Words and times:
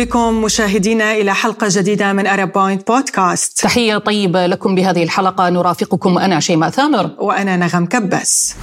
بكم 0.00 0.42
مشاهدينا 0.42 1.12
إلى 1.12 1.34
حلقة 1.34 1.66
جديدة 1.70 2.12
من 2.12 2.26
ارب 2.26 2.52
بوينت 2.52 2.86
بودكاست. 2.86 3.62
تحية 3.62 3.98
طيبة 3.98 4.46
لكم 4.46 4.74
بهذه 4.74 5.02
الحلقة 5.02 5.48
نرافقكم 5.48 6.18
أنا 6.18 6.40
شيماء 6.40 6.70
ثامر 6.70 7.10
وأنا 7.18 7.56
نغم 7.56 7.86
كبس. 7.86 8.54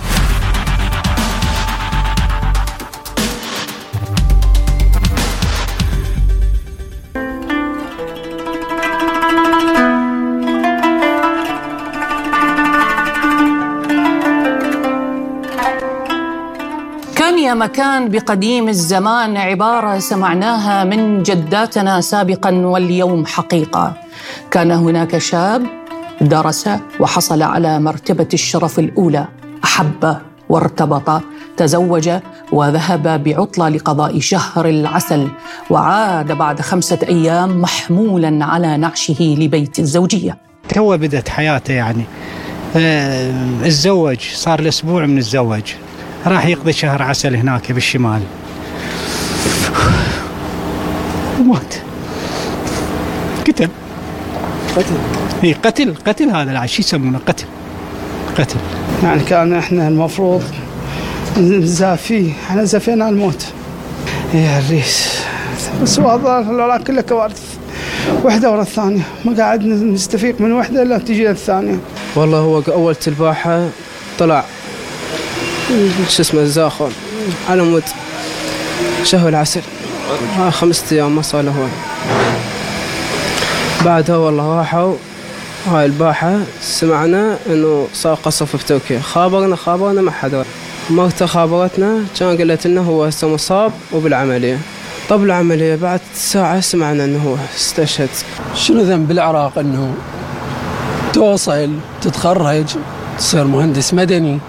مكان 17.53 18.09
بقديم 18.09 18.67
الزمان 18.67 19.37
عبارة 19.37 19.99
سمعناها 19.99 20.83
من 20.83 21.23
جداتنا 21.23 22.01
سابقا 22.01 22.51
واليوم 22.51 23.25
حقيقة. 23.25 23.93
كان 24.51 24.71
هناك 24.71 25.17
شاب 25.17 25.63
درس 26.21 26.69
وحصل 26.99 27.41
على 27.41 27.79
مرتبة 27.79 28.27
الشرف 28.33 28.79
الأولى 28.79 29.27
أحب 29.63 30.17
وارتبط 30.49 31.21
تزوج 31.57 32.09
وذهب 32.51 33.23
بعطلة 33.23 33.69
لقضاء 33.69 34.19
شهر 34.19 34.65
العسل 34.65 35.27
وعاد 35.69 36.31
بعد 36.31 36.61
خمسة 36.61 36.99
أيام 37.07 37.61
محمولا 37.61 38.45
على 38.45 38.77
نعشه 38.77 39.35
لبيت 39.39 39.79
الزوجية. 39.79 40.37
تو 40.69 40.97
بدت 40.97 41.29
حياته 41.29 41.73
يعني. 41.73 42.03
آه، 42.75 43.31
الزوج 43.65 44.19
صار 44.33 44.59
الأسبوع 44.59 45.05
من 45.05 45.17
الزواج. 45.17 45.75
راح 46.25 46.45
يقضي 46.45 46.73
شهر 46.73 47.03
عسل 47.03 47.35
هناك 47.35 47.71
بالشمال. 47.71 48.21
ومات 51.39 51.75
قتل. 53.47 53.69
قتل. 54.75 54.95
اي 55.43 55.53
قتل 55.53 55.95
قتل 56.07 56.29
هذا 56.29 56.65
شو 56.65 56.81
يسمونه؟ 56.81 57.19
قتل. 57.27 57.45
قتل. 58.37 58.59
يعني 59.03 59.23
كان 59.23 59.53
إحنا 59.53 59.87
المفروض 59.87 60.43
نزافيه 61.37 62.31
إحنا 62.49 62.63
زفينا 62.63 63.09
الموت. 63.09 63.45
يا 64.33 64.59
الريس 64.59 65.21
بس 65.81 65.99
والله 65.99 66.77
كلها 66.77 67.01
كوارث. 67.01 67.41
واحدة 68.23 68.51
ورا 68.51 68.61
الثانية. 68.61 69.01
ما 69.25 69.37
قاعد 69.37 69.65
نستفيق 69.65 70.41
من 70.41 70.51
واحدة 70.51 70.81
إلا 70.81 70.97
تجي 70.97 71.29
الثانية 71.29 71.77
والله 72.15 72.37
هو 72.37 72.61
أول 72.67 72.95
تلباحة 72.95 73.69
طلع 74.19 74.45
شو 76.09 76.21
اسمه 76.21 76.41
الزاخر 76.41 76.89
على 77.49 77.61
مود. 77.61 77.83
شهر 79.03 79.29
العسل. 79.29 79.61
خمسة 80.49 80.83
أيام 80.91 81.15
ما 81.15 81.21
صار 81.21 81.41
له 81.41 81.51
هواي 81.51 81.69
بعدها 83.85 84.17
والله 84.17 84.57
راحوا. 84.57 84.95
هاي 85.67 85.85
الباحة 85.85 86.39
سمعنا 86.61 87.37
إنه 87.49 87.87
صار 87.93 88.13
قصف 88.13 88.55
في 88.55 88.65
تركيا 88.65 88.99
خابرنا 88.99 89.55
خابرنا 89.55 90.01
ما 90.01 90.11
حدا. 90.11 90.45
مرته 90.89 91.25
خابرتنا 91.25 92.03
كان 92.19 92.37
قالت 92.37 92.67
لنا 92.67 92.81
هو 92.81 93.03
هسه 93.03 93.27
مصاب 93.27 93.71
وبالعملية. 93.93 94.59
طب 95.09 95.23
العملية 95.23 95.75
بعد 95.75 95.99
ساعة 96.15 96.59
سمعنا 96.59 97.05
إنه 97.05 97.23
هو 97.27 97.35
استشهد. 97.55 98.09
شنو 98.55 98.81
ذنب 98.81 99.07
بالعراق 99.07 99.59
إنه 99.59 99.93
توصل 101.13 101.73
تتخرج 102.01 102.65
تصير 103.17 103.43
مهندس 103.43 103.93
مدني؟ 103.93 104.39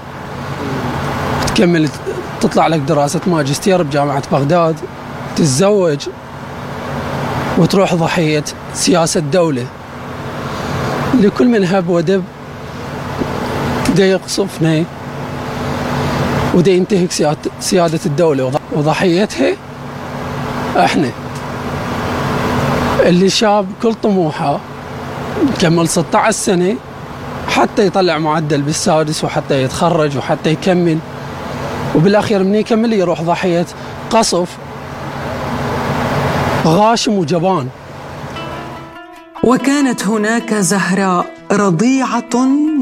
تكمل 1.59 1.89
تطلع 2.41 2.67
لك 2.67 2.81
دراسة 2.81 3.21
ماجستير 3.27 3.83
بجامعة 3.83 4.23
بغداد 4.33 4.77
تتزوج 5.37 6.09
وتروح 7.59 7.95
ضحية 7.95 8.45
سياسة 8.75 9.21
دولة. 9.21 9.67
لكل 11.21 11.49
من 11.49 11.65
هب 11.65 11.89
ودب 11.89 12.25
دا 13.97 14.07
يقصفنا 14.07 14.85
ودا 16.55 16.71
ينتهك 16.71 17.39
سيادة 17.61 18.01
الدولة. 18.07 18.53
وضحيتها 18.73 19.57
إحنا. 20.77 21.11
اللي 23.01 23.29
شاب 23.29 23.67
كل 23.83 23.95
طموحه 23.95 24.61
كمل 25.61 25.89
16 25.89 26.31
سنة 26.31 26.77
حتى 27.49 27.87
يطلع 27.87 28.19
معدل 28.19 28.63
بالسادس 28.63 29.25
وحتى 29.25 29.63
يتخرج 29.63 30.17
وحتى 30.17 30.51
يكمل 30.51 30.99
وبالاخير 31.95 32.45
من 32.45 32.55
يكمل 32.55 32.93
يروح 32.93 33.23
ضحية؟ 33.23 33.67
قصف 34.11 34.59
غاشم 36.67 37.13
وجبان. 37.13 37.69
وكانت 39.45 40.07
هناك 40.07 40.55
زهراء 40.55 41.27
رضيعة 41.53 42.35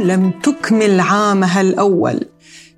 لم 0.03 0.31
تكمل 0.43 1.01
عامها 1.01 1.61
الأول. 1.61 2.21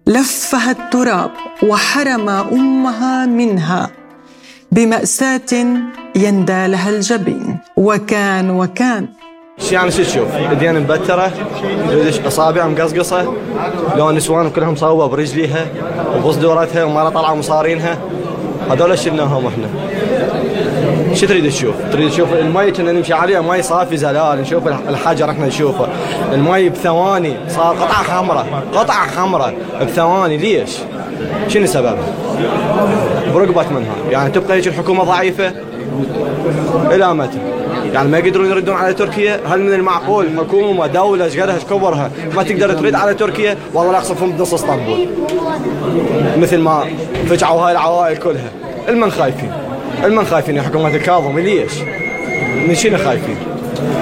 لفها 0.06 0.70
التراب 0.70 1.30
وحرم 1.62 2.28
أمها 2.28 3.26
منها 3.26 3.90
بمأساة 4.72 5.66
يندى 6.16 6.66
لها 6.66 6.90
الجبين. 6.90 7.58
وكان 7.76 8.50
وكان 8.50 9.08
يعني 9.72 9.90
شو 9.90 10.02
تشوف؟ 10.02 10.36
ايدين 10.36 10.80
مبترة 10.80 11.32
اصابع 12.26 12.66
مقصقصه 12.66 13.32
لو 13.96 14.10
نسوان 14.10 14.50
كلهم 14.50 14.76
صوبه 14.76 15.06
برجليها 15.06 15.66
وبصدورتها 16.16 16.84
ومره 16.84 17.08
طالعه 17.08 17.34
مصارينها 17.34 17.98
هذول 18.70 18.98
شلناهم 18.98 19.46
إحنا 19.46 19.66
شو 21.14 21.26
تريد 21.26 21.48
تشوف؟ 21.50 21.74
تريد 21.92 22.10
تشوف 22.10 22.32
المي 22.32 22.70
كنا 22.70 22.92
نمشي 22.92 23.14
عليها 23.14 23.40
مي 23.40 23.62
صافي 23.62 23.96
زلال 23.96 24.40
نشوف 24.40 24.68
الحجر 24.68 25.30
إحنا 25.30 25.46
نشوفه 25.46 25.86
المي 26.32 26.68
بثواني 26.68 27.36
صار 27.48 27.74
قطعة 27.76 28.02
حمراء 28.02 28.46
قطعة 28.74 29.10
حمراء 29.16 29.54
بثواني 29.82 30.36
ليش؟ 30.36 30.70
شنو 31.48 31.66
سببها؟ 31.66 32.14
برقبت 33.34 33.72
منها 33.72 33.94
يعني 34.10 34.30
تبقى 34.30 34.56
هيك 34.56 34.66
الحكومة 34.66 35.04
ضعيفة 35.04 35.52
إلى 36.90 37.14
متى؟ 37.14 37.38
يعني 37.92 38.08
ما 38.08 38.18
يقدرون 38.18 38.50
يردون 38.50 38.76
على 38.76 38.94
تركيا؟ 38.94 39.40
هل 39.46 39.60
من 39.60 39.72
المعقول 39.72 40.26
حكومة 40.38 40.86
دولة 40.86 41.24
إيش 41.24 41.40
قدرها 41.40 41.58
كبرها؟ 41.70 42.10
ما 42.36 42.42
تقدر 42.42 42.74
ترد 42.74 42.94
على 42.94 43.14
تركيا؟ 43.14 43.56
والله 43.74 43.92
لا 43.92 43.98
بنص 44.20 44.54
اسطنبول. 44.54 45.06
مثل 46.36 46.58
ما 46.58 46.84
فجعوا 47.30 47.60
هاي 47.60 47.72
العوائل 47.72 48.16
كلها. 48.16 48.50
المن 48.88 49.10
خايفين. 49.10 49.52
المن 50.04 50.24
خايفين 50.24 50.56
يا 50.56 50.62
حكومة 50.62 50.88
الكاظمي 50.88 51.42
ليش؟ 51.42 51.72
من 52.68 52.74
شنو 52.74 52.98
خايفين؟ 52.98 53.36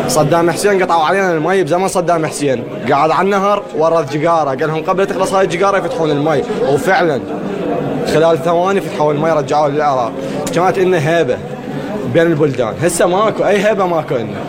صدام 0.08 0.50
حسين 0.50 0.82
قطعوا 0.82 1.04
علينا 1.04 1.32
المي 1.32 1.62
بزمن 1.62 1.88
صدام 1.88 2.26
حسين. 2.26 2.64
قاعد 2.90 3.10
على 3.10 3.24
النهر 3.24 3.62
ورد 3.76 4.10
جقاره 4.10 4.50
قال 4.50 4.68
لهم 4.68 4.82
قبل 4.84 5.06
تخلص 5.06 5.34
هاي 5.34 5.44
الجقارة 5.44 5.78
يفتحون 5.78 6.10
المي. 6.10 6.42
وفعلا 6.68 7.20
خلال 8.14 8.44
ثواني 8.44 8.80
فتحوا 8.80 9.12
المي 9.12 9.30
رجعوا 9.30 9.68
للعراق. 9.68 10.12
كانت 10.54 10.78
لنا 10.78 11.18
هيبة. 11.18 11.38
بين 12.16 12.26
البلدان. 12.26 12.74
هسه 12.82 13.06
ماكو 13.06 13.44
أي 13.44 13.72
هبة 13.72 13.86
ماكو 13.86 14.14
لنا 14.14 14.40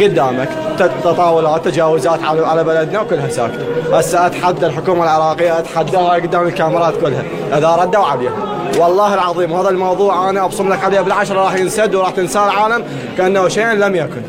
قدامك. 0.00 0.48
تطاولات 0.78 1.68
تجاوزات 1.68 2.20
على 2.22 2.64
بلدنا 2.64 3.00
وكلها 3.00 3.28
ساكته 3.28 3.64
هسه 3.98 4.26
أتحدى 4.26 4.66
الحكومة 4.66 5.04
العراقية 5.04 5.58
اتحداها 5.58 6.14
قدام 6.14 6.46
الكاميرات 6.46 6.94
كلها. 7.00 7.22
إذا 7.58 7.76
ردوا 7.76 8.04
عليها. 8.04 8.32
والله 8.78 9.14
العظيم 9.14 9.52
هذا 9.52 9.68
الموضوع 9.68 10.30
أنا 10.30 10.44
أبصم 10.44 10.72
لك 10.72 10.84
عليه 10.84 11.00
بالعشرة 11.00 11.40
راح 11.40 11.54
ينسد 11.54 11.94
وراح 11.94 12.10
تنسى 12.10 12.38
العالم 12.38 12.84
كأنه 13.18 13.48
شيء 13.48 13.66
لم 13.66 13.94
يكن. 13.94 14.22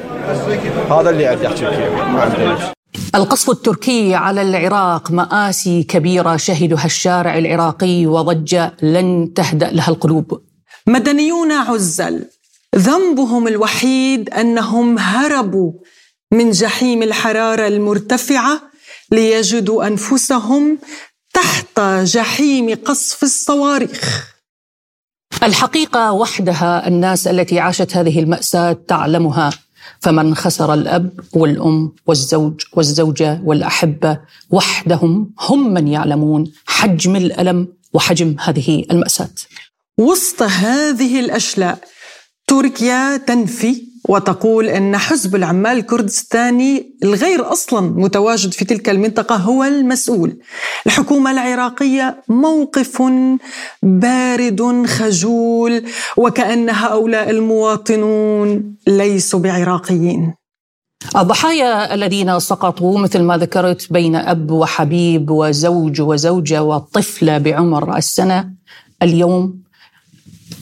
هذا 0.92 1.10
اللي 1.10 1.28
عندي 1.28 1.48
أحكي 1.48 1.58
فيه. 1.58 2.74
القصف 3.16 3.50
التركي 3.50 4.16
على 4.16 4.42
العراق 4.42 5.12
مآسي 5.12 5.84
كبيرة 5.84 6.36
شهدها 6.36 6.86
الشارع 6.86 7.38
العراقي 7.38 8.06
وضجة 8.06 8.74
لن 8.82 9.34
تهدأ 9.36 9.70
لها 9.72 9.90
القلوب. 9.90 10.42
مدنيون 10.88 11.52
عزل 11.52 12.26
ذنبهم 12.76 13.48
الوحيد 13.48 14.30
أنهم 14.30 15.00
هربوا 15.00 15.72
من 16.32 16.52
جحيم 16.52 17.04
الحرارة 17.04 17.68
المرتفعة 17.68 18.62
ليجدوا 19.12 19.88
أنفسهم 19.88 20.78
تحت 21.34 21.80
جحيم 22.04 22.76
قصف 22.76 23.24
الصواريخ. 23.24 24.36
الحقيقة 25.44 26.12
وحدها 26.12 26.88
الناس 26.88 27.28
التي 27.28 27.60
عاشت 27.60 27.98
هذه 27.98 28.20
المأساة 28.20 28.78
تعلمها 28.88 29.50
فمن 30.00 30.36
خسر 30.36 30.74
الأب 30.74 31.20
والأم 31.34 31.96
والزوج 32.08 32.62
والزوجة 32.74 33.42
والأحبة 33.44 34.20
وحدهم 34.50 35.34
هم 35.40 35.74
من 35.74 35.88
يعلمون 35.88 36.52
حجم 36.66 37.16
الألم 37.16 37.68
وحجم 37.94 38.36
هذه 38.40 38.86
المأساة. 38.92 39.30
وسط 40.00 40.44
هذه 40.44 41.20
الأشلاء 41.20 41.80
تركيا 42.48 43.18
تنفي 43.18 43.82
وتقول 44.10 44.66
إن 44.66 44.98
حزب 44.98 45.36
العمال 45.36 45.78
الكردستاني 45.78 46.98
الغير 47.04 47.52
أصلا 47.52 47.82
متواجد 47.82 48.54
في 48.54 48.66
تلك 48.66 48.90
المنطقة 48.90 49.36
هو 49.36 49.64
المسؤول. 49.64 50.38
الحكومة 50.86 51.32
العراقية 51.32 52.24
موقف 52.28 53.02
بارد 53.84 54.86
خجول 54.88 55.84
وكأن 56.18 56.70
هؤلاء 56.70 57.30
المواطنون 57.30 58.76
ليسوا 58.88 59.40
بعراقيين. 59.40 60.34
الضحايا 61.16 61.94
الذين 61.94 62.40
سقطوا 62.40 63.00
مثل 63.00 63.22
ما 63.22 63.38
ذكرت 63.38 63.94
بين 63.94 64.16
أب 64.16 64.52
وحبيب 64.52 65.30
وزوج 65.30 66.02
وزوجة 66.02 66.64
وطفلة 66.64 67.38
بعمر 67.38 67.98
السنة 67.98 68.52
اليوم 69.04 69.65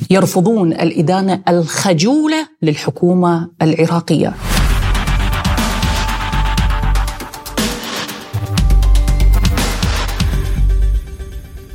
يرفضون 0.10 0.74
الإدانة 0.74 1.42
الخجولة 1.50 2.48
للحكومة 2.62 3.50
العراقية. 3.62 4.34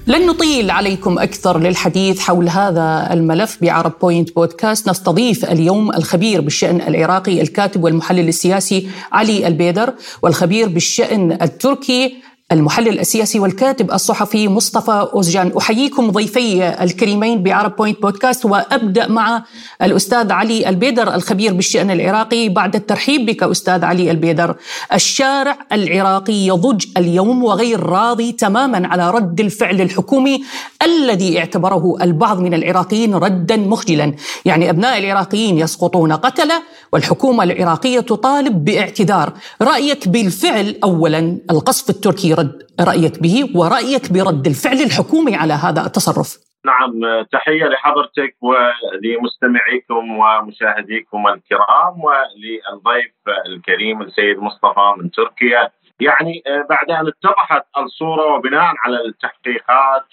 لن 0.06 0.26
نطيل 0.26 0.70
عليكم 0.70 1.18
أكثر 1.18 1.58
للحديث 1.58 2.20
حول 2.20 2.48
هذا 2.48 3.08
الملف 3.12 3.58
بعرب 3.60 3.92
Point 4.02 4.34
Podcast 4.34 4.88
نستضيف 4.88 5.44
اليوم 5.44 5.90
الخبير 5.90 6.40
بالشأن 6.40 6.80
العراقي 6.80 7.42
الكاتب 7.42 7.84
والمحلل 7.84 8.28
السياسي 8.28 8.88
علي 9.12 9.46
البيدر 9.46 9.94
والخبير 10.22 10.68
بالشأن 10.68 11.32
التركي 11.42 12.14
المحلل 12.52 13.00
السياسي 13.00 13.38
والكاتب 13.38 13.90
الصحفي 13.90 14.48
مصطفى 14.48 15.08
أوزجان. 15.14 15.52
أحييكم 15.58 16.10
ضيفي 16.10 16.68
الكريمين 16.82 17.42
بعرب 17.42 17.76
Point 17.76 18.02
Podcast 18.02 18.44
وأبدأ 18.44 19.08
مع 19.08 19.44
الأستاذ 19.82 20.32
علي 20.32 20.68
البيدر 20.68 21.14
الخبير 21.14 21.52
بالشأن 21.52 21.90
العراقي. 21.90 22.48
بعد 22.48 22.74
الترحيب 22.74 23.26
بك 23.26 23.42
أستاذ 23.42 23.84
علي 23.84 24.10
البيدر. 24.10 24.56
الشارع 24.94 25.58
العراقي 25.72 26.46
يضج 26.46 26.84
اليوم 26.96 27.44
وغير 27.44 27.80
راضي 27.80 28.32
تماما 28.32 28.88
على 28.88 29.10
رد 29.10 29.40
الفعل 29.40 29.80
الحكومي 29.80 30.44
الذي 30.82 31.38
اعتبره 31.38 31.96
البعض 32.02 32.40
من 32.40 32.54
العراقيين 32.54 33.14
ردا 33.14 33.56
مخجلا. 33.56 34.14
يعني 34.44 34.70
أبناء 34.70 34.98
العراقيين 34.98 35.58
يسقطون 35.58 36.12
قتلة 36.12 36.62
والحكومة 36.92 37.44
العراقية 37.44 38.00
تطالب 38.00 38.64
باعتذار. 38.64 39.32
رأيك 39.62 40.08
بالفعل 40.08 40.76
أولا 40.84 41.38
القصف 41.50 41.90
التركي 41.90 42.37
رد 42.38 42.62
رأيك 42.80 43.22
به 43.22 43.36
ورأيك 43.54 44.12
برد 44.12 44.46
الفعل 44.46 44.80
الحكومي 44.86 45.36
على 45.36 45.52
هذا 45.52 45.80
التصرف. 45.86 46.48
نعم 46.64 47.22
تحية 47.32 47.64
لحضرتك 47.64 48.36
ولمستمعيكم 48.42 50.18
ومشاهديكم 50.18 51.26
الكرام 51.26 51.94
وللضيف 52.04 53.14
الكريم 53.46 54.02
السيد 54.02 54.38
مصطفى 54.38 54.94
من 54.98 55.10
تركيا. 55.10 55.70
يعني 56.00 56.42
بعد 56.70 56.90
أن 56.90 57.06
اتضحت 57.08 57.64
الصورة 57.78 58.34
وبناء 58.34 58.74
على 58.84 59.04
التحقيقات 59.06 60.04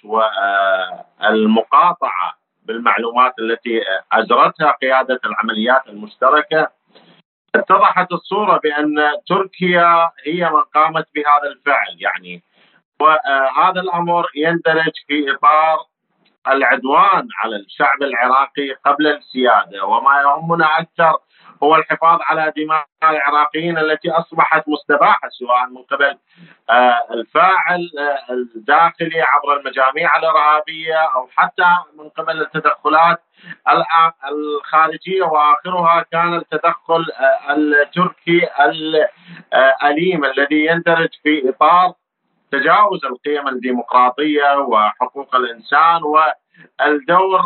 والمقاطعة 1.23 2.35
بالمعلومات 2.65 3.33
التي 3.39 3.81
أجرتها 4.11 4.71
قيادة 4.81 5.19
العمليات 5.25 5.81
المشتركة 5.89 6.67
اتضحت 7.59 8.11
الصورة 8.11 8.57
بأن 8.63 8.95
تركيا 9.27 10.11
هي 10.25 10.49
من 10.49 10.61
قامت 10.75 11.07
بهذا 11.15 11.47
الفعل. 11.51 11.97
يعني 11.99 12.43
وهذا 12.99 13.81
الأمر 13.81 14.25
يندرج 14.35 14.91
في 15.07 15.31
إطار 15.31 15.77
العدوان 16.47 17.27
على 17.43 17.55
الشعب 17.55 18.01
العراقي 18.03 18.71
قبل 18.85 19.07
السيادة 19.07 19.85
وما 19.85 20.21
يهمنا 20.21 20.79
أكثر 20.79 21.17
هو 21.63 21.75
الحفاظ 21.75 22.19
على 22.21 22.53
دماء 22.57 22.85
العراقيين 23.03 23.77
التي 23.77 24.11
أصبحت 24.11 24.63
مستباحة 24.67 25.29
سواء 25.29 25.65
من 25.69 25.83
قبل 25.83 26.17
الفاعل 27.11 27.89
الداخلي 28.29 29.21
عبر 29.21 29.59
المجاميع 29.59 30.17
الإرهابية 30.17 30.95
أو 31.15 31.27
حتى 31.35 31.75
من 31.97 32.09
قبل 32.09 32.41
التدخلات 32.41 33.21
الخارجية. 34.31 35.23
وآخرها 35.23 36.05
كان 36.11 36.33
التدخل 36.33 37.05
التركي 37.49 38.47
الاليم 38.59 40.25
الذي 40.25 40.65
يندرج 40.65 41.09
في 41.23 41.49
إطار 41.49 41.93
تجاوز 42.51 43.05
القيم 43.05 43.47
الديمقراطية 43.47 44.57
وحقوق 44.57 45.35
الإنسان 45.35 46.03
والدور 46.79 47.41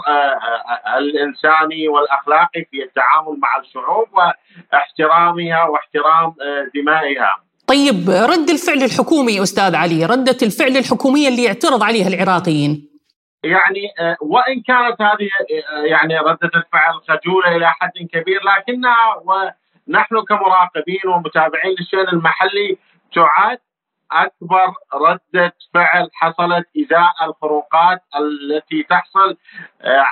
الإنساني 0.97 1.87
والأخلاقي 1.87 2.65
في 2.71 2.83
التعامل 2.83 3.39
مع 3.39 3.57
الشعوب 3.57 4.07
واحترامها 4.13 5.63
واحترام 5.63 6.35
دمائها. 6.75 7.35
طيب 7.67 8.09
رد 8.09 8.49
الفعل 8.49 8.83
الحكومي 8.83 9.43
أستاذ 9.43 9.75
علي، 9.75 10.05
ردة 10.05 10.37
الفعل 10.41 10.77
الحكومية 10.77 11.27
اللي 11.27 11.43
يعترض 11.43 11.83
عليها 11.83 12.07
العراقيين. 12.07 12.89
يعني 13.43 13.81
وإن 14.21 14.61
كانت 14.67 15.01
هذه 15.01 15.29
يعني 15.85 16.19
ردة 16.19 16.51
الفعل 16.55 16.93
خجولة 17.07 17.55
إلى 17.55 17.71
حد 17.71 17.91
كبير 18.13 18.39
لكنها 18.43 19.15
ونحن 19.25 20.15
كمراقبين 20.29 21.01
ومتابعين 21.15 21.75
للشأن 21.79 22.07
المحلي 22.13 22.77
تعد 23.15 23.59
أكبر 24.11 24.73
ردة 24.93 25.53
فعل 25.73 26.09
حصلت 26.13 26.65
إزاء 26.77 27.29
الفروقات 27.29 28.01
التي 28.19 28.83
تحصل 28.83 29.37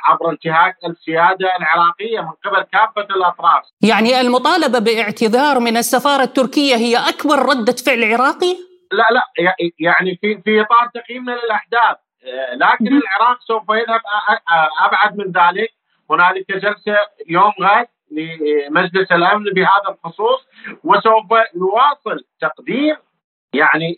عبر 0.06 0.30
انتهاك 0.30 0.76
السيادة 0.90 1.56
العراقية 1.60 2.22
من 2.22 2.32
قبل 2.46 2.64
كافة 2.64 3.16
الأطراف. 3.16 3.64
يعني 3.82 4.22
المطالبة 4.22 4.80
باعتذار 4.80 5.60
من 5.60 5.78
السفارة 5.78 6.24
التركية 6.24 6.76
هي 6.76 6.98
أكبر 6.98 7.40
ردة 7.50 7.74
فعل 7.86 8.14
عراقي؟ 8.14 8.56
لا 8.92 9.08
لا 9.12 9.24
يعني 9.80 10.18
في 10.22 10.42
في 10.42 10.62
إطار 10.62 10.90
تقييمنا 10.94 11.32
للاحداث 11.32 11.98
لكن 12.54 12.88
العراق 12.88 13.42
سوف 13.48 13.64
يذهب 13.70 14.02
أبعد 14.86 15.18
من 15.18 15.26
ذلك 15.26 15.70
هنالك 16.12 16.52
جلسة 16.52 16.98
يوم 17.28 17.54
غد 17.62 17.88
لمجلس 18.12 19.12
الأمن 19.12 19.44
بهذا 19.44 19.90
الخصوص 19.90 20.48
وسوف 20.84 21.26
يواصل 21.56 22.24
تقديم 22.42 22.96
يعني 23.54 23.98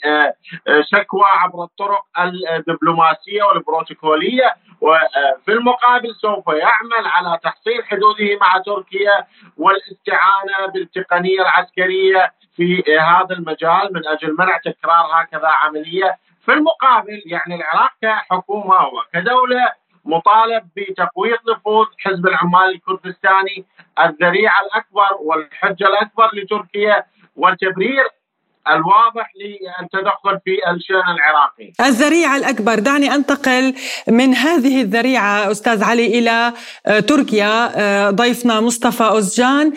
شكوى 0.81 1.23
عبر 1.33 1.63
الطرق 1.63 2.03
الدبلوماسية 2.19 3.43
والبروتوكولية 3.43 4.55
وفي 4.81 5.51
المقابل 5.51 6.15
سوف 6.15 6.47
يعمل 6.47 7.07
على 7.07 7.39
تحصيل 7.43 7.85
حدوده 7.85 8.37
مع 8.41 8.57
تركيا 8.65 9.27
والاستعانه 9.57 10.73
بالتقنية 10.73 11.41
العسكرية 11.41 12.33
في 12.55 12.83
هذا 12.99 13.35
المجال 13.35 13.89
من 13.93 14.07
أجل 14.07 14.35
منع 14.39 14.57
تكرار 14.57 15.05
هكذا 15.13 15.47
عملية. 15.47 16.17
في 16.45 16.53
المقابل 16.53 17.21
يعني 17.25 17.55
العراق 17.55 17.91
كحكومة 18.01 18.75
وكدولة 18.87 19.71
مطالب 20.05 20.67
بتقويض 20.75 21.37
نفوذ 21.49 21.85
حزب 21.99 22.27
العمال 22.27 22.69
الكردستاني 22.75 23.65
الذريعه 23.99 24.61
الأكبر 24.61 25.07
والحجة 25.19 25.87
الأكبر 25.87 26.29
لتركيا 26.33 27.03
والتبرير 27.35 28.03
الواضح 28.75 29.31
للتدخل 29.41 30.39
في 30.45 30.51
الشأن 30.71 31.15
العراقي. 31.15 31.73
الذريعة 31.89 32.37
الأكبر. 32.37 32.79
دعني 32.79 33.15
أنتقل 33.15 33.73
من 34.07 34.35
هذه 34.35 34.81
الذريعة 34.81 35.51
أستاذ 35.51 35.83
علي 35.83 36.19
إلى 36.19 36.53
تركيا. 37.07 38.11
ضيفنا 38.11 38.61
مصطفى 38.61 39.03
أوزجان. 39.03 39.73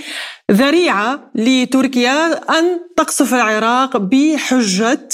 ذريعة 0.52 1.20
لتركيا 1.34 2.32
أن 2.58 2.80
تقصف 2.96 3.34
العراق 3.34 3.96
بحجة 3.96 5.08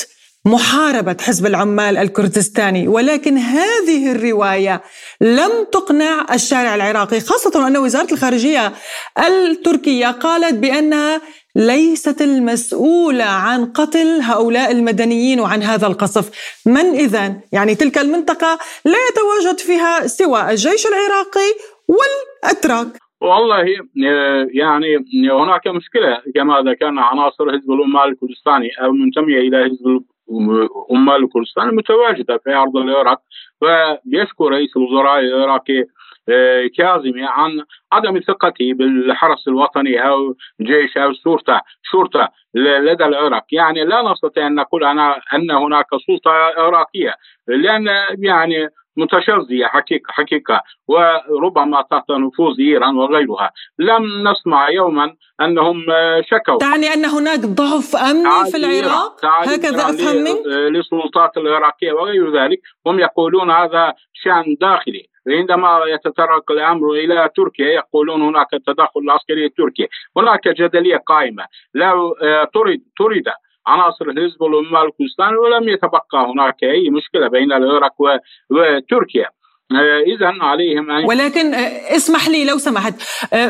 محاربة 0.44 1.16
حزب 1.20 1.46
العمال 1.46 1.96
الكردستاني. 1.96 2.88
ولكن 2.88 3.38
هذه 3.38 4.12
الرواية 4.12 4.82
لم 5.20 5.50
تقنع 5.72 6.26
الشارع 6.32 6.74
العراقي 6.74 7.20
خاصة 7.20 7.66
أن 7.66 7.76
وزارة 7.76 8.12
الخارجية 8.12 8.72
التركية 9.18 10.06
قالت 10.06 10.54
بأنها 10.54 11.20
ليست 11.58 12.22
المسؤولة 12.22 13.24
عن 13.24 13.64
قتل 13.64 14.20
هؤلاء 14.22 14.72
المدنيين 14.72 15.40
وعن 15.40 15.62
هذا 15.62 15.86
القصف 15.86 16.26
من 16.66 16.86
إذن؟ 17.04 17.40
يعني 17.52 17.74
تلك 17.74 17.98
المنطقة 17.98 18.58
لا 18.84 18.98
يتواجد 19.10 19.58
فيها 19.58 20.06
سوى 20.06 20.50
الجيش 20.50 20.86
العراقي 20.86 21.50
والأتراك 21.88 22.86
والله 23.20 23.64
يعني 24.52 24.96
هناك 25.30 25.66
مشكلة 25.66 26.22
كما 26.34 26.60
ذكرنا 26.60 27.02
عناصر 27.02 27.52
حزب 27.52 27.72
العمال 27.72 28.08
الكردستاني 28.12 28.68
المنتمية 28.82 29.38
إلى 29.38 29.64
حزب 29.64 30.02
عمال 30.90 31.24
الكردستان 31.24 31.74
متواجدة 31.74 32.38
في 32.44 32.54
أرض 32.54 32.76
العراق 32.76 33.20
ويشكو 33.62 34.48
رئيس 34.48 34.76
الوزراء 34.76 35.20
العراقي 35.20 35.84
كاظمي 36.76 37.24
عن 37.24 37.64
عدم 37.92 38.20
ثقته 38.20 38.74
بالحرس 38.74 39.48
الوطني 39.48 40.08
أو 40.08 40.34
جيش 40.60 40.96
أو 40.96 41.12
شرطة 41.12 41.62
شرطة 41.92 42.28
لدى 42.54 43.04
العراق، 43.04 43.44
يعني 43.52 43.84
لا 43.84 44.12
نستطيع 44.12 44.46
أن 44.46 44.54
نقول 44.54 44.84
أنا 44.84 45.20
أن 45.34 45.50
هناك 45.50 45.86
سلطة 46.06 46.30
عراقية 46.30 47.14
لأن 47.48 47.86
يعني 48.18 48.68
متشظيه 48.96 49.66
حقيقه 49.66 50.12
حقيقة 50.12 50.62
وربما 50.88 51.82
تحت 51.90 52.10
نفوذ 52.10 52.60
إيران 52.60 52.96
وغيرها. 52.96 53.50
لم 53.78 54.28
نسمع 54.28 54.70
يوما 54.70 55.14
أنهم 55.40 55.84
شكوا. 56.30 56.58
تعني 56.58 56.86
أن 56.86 57.04
هناك 57.04 57.38
ضعف 57.38 57.96
أمني 57.96 58.50
في 58.50 58.56
العراق؟ 58.56 59.24
هكذا 59.24 59.82
أفهم 59.82 60.16
منك؟ 60.16 60.46
للسلطات 60.46 61.36
العراقية 61.36 61.92
وغير 61.92 62.42
ذلك 62.42 62.60
هم 62.86 62.98
يقولون 63.00 63.50
هذا 63.50 63.94
شأن 64.12 64.56
داخلي. 64.60 65.06
عندما 65.30 65.80
يتطرق 65.86 66.50
الأمر 66.50 66.90
إلى 66.92 67.30
تركيا 67.36 67.66
يقولون 67.66 68.22
هناك 68.22 68.50
تدخل 68.66 69.10
عسكري 69.10 69.44
التركي 69.44 69.88
هناك 70.16 70.48
جدلية 70.48 70.96
قائمة. 70.96 71.44
لو 71.74 72.14
طرد 72.54 72.80
طرد 72.98 73.24
عناصر 73.66 74.04
حزب 74.10 74.42
الأمة 74.42 74.82
الكردستان 74.82 75.36
ولم 75.36 75.68
يتبقى 75.68 76.32
هناك 76.32 76.62
أي 76.62 76.90
مشكلة 76.90 77.28
بين 77.28 77.52
العراق 77.52 77.94
وتركيا. 78.50 79.28
اذا 80.06 80.32
عليهم 80.40 80.90
أن 80.90 81.04
ولكن 81.04 81.54
اسمح 81.96 82.28
لي 82.28 82.44
لو 82.44 82.58
سمحت. 82.58 82.94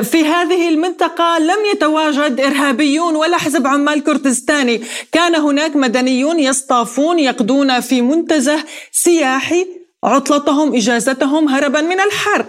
في 0.03 0.25
هذه 0.25 0.69
المنطقة 0.69 1.39
لم 1.39 1.65
يتواجد 1.75 2.41
إرهابيون 2.41 3.17
ولا 3.17 3.37
حزب 3.37 3.67
عمال 3.67 4.05
كردستاني. 4.05 4.81
كان 5.13 5.35
هناك 5.35 5.77
مدنيون 5.77 6.39
يصطافون 6.39 7.19
يقضون 7.19 7.81
في 7.81 8.03
منتزه 8.03 8.65
سياحي 8.91 9.67
عطلتهم 10.05 10.77
إجازتهم 10.77 11.49
هربا 11.49 11.81
من 11.81 12.01
الحر. 12.01 12.47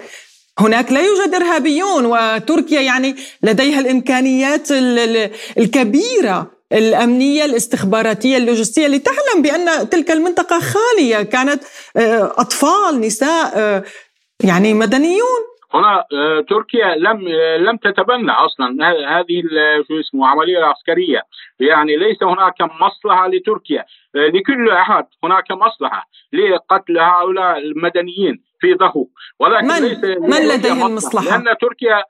هناك 0.59 0.91
لا 0.91 1.01
يوجد 1.01 1.33
إرهابيون 1.35 2.05
وتركيا 2.05 2.81
يعني 2.81 3.15
لديها 3.43 3.79
الإمكانيات 3.79 4.67
الكبيرة 5.57 6.51
الأمنية 6.71 7.45
الاستخباراتية 7.45 8.37
اللوجستية 8.37 8.87
لتعلم 8.87 9.41
بأن 9.41 9.89
تلك 9.89 10.11
المنطقة 10.11 10.59
خالية. 10.59 11.23
كانت 11.23 11.63
أطفال 12.37 13.01
نساء 13.01 13.83
يعني 14.43 14.73
مدنيون. 14.73 15.39
هنا 15.73 16.05
تركيا 16.49 16.95
لم 16.95 17.27
لم 17.67 17.77
تتبنى 17.77 18.31
أصلا. 18.31 18.67
هذه 19.19 19.43
شو 19.87 19.99
اسمه 19.99 20.27
عملية 20.27 20.57
العسكريه 20.57 21.21
يعني 21.59 21.97
ليس 21.97 22.23
هناك 22.23 22.61
مصلحة 22.61 23.27
لتركيا. 23.27 23.85
لكل 24.15 24.69
أحد 24.69 25.05
هناك 25.23 25.51
مصلحة 25.51 26.09
لقتل 26.33 26.99
هؤلاء 26.99 27.57
المدنيين 27.57 28.43
في 28.59 28.73
ضهو 28.73 29.07
ولكن 29.39 29.67
من 29.67 29.81
ليس 29.81 30.03
من 30.03 30.47
لديه 30.47 30.85
المصلحة؟ 30.85 31.37
لأن 31.37 31.57
تركيا 31.57 32.03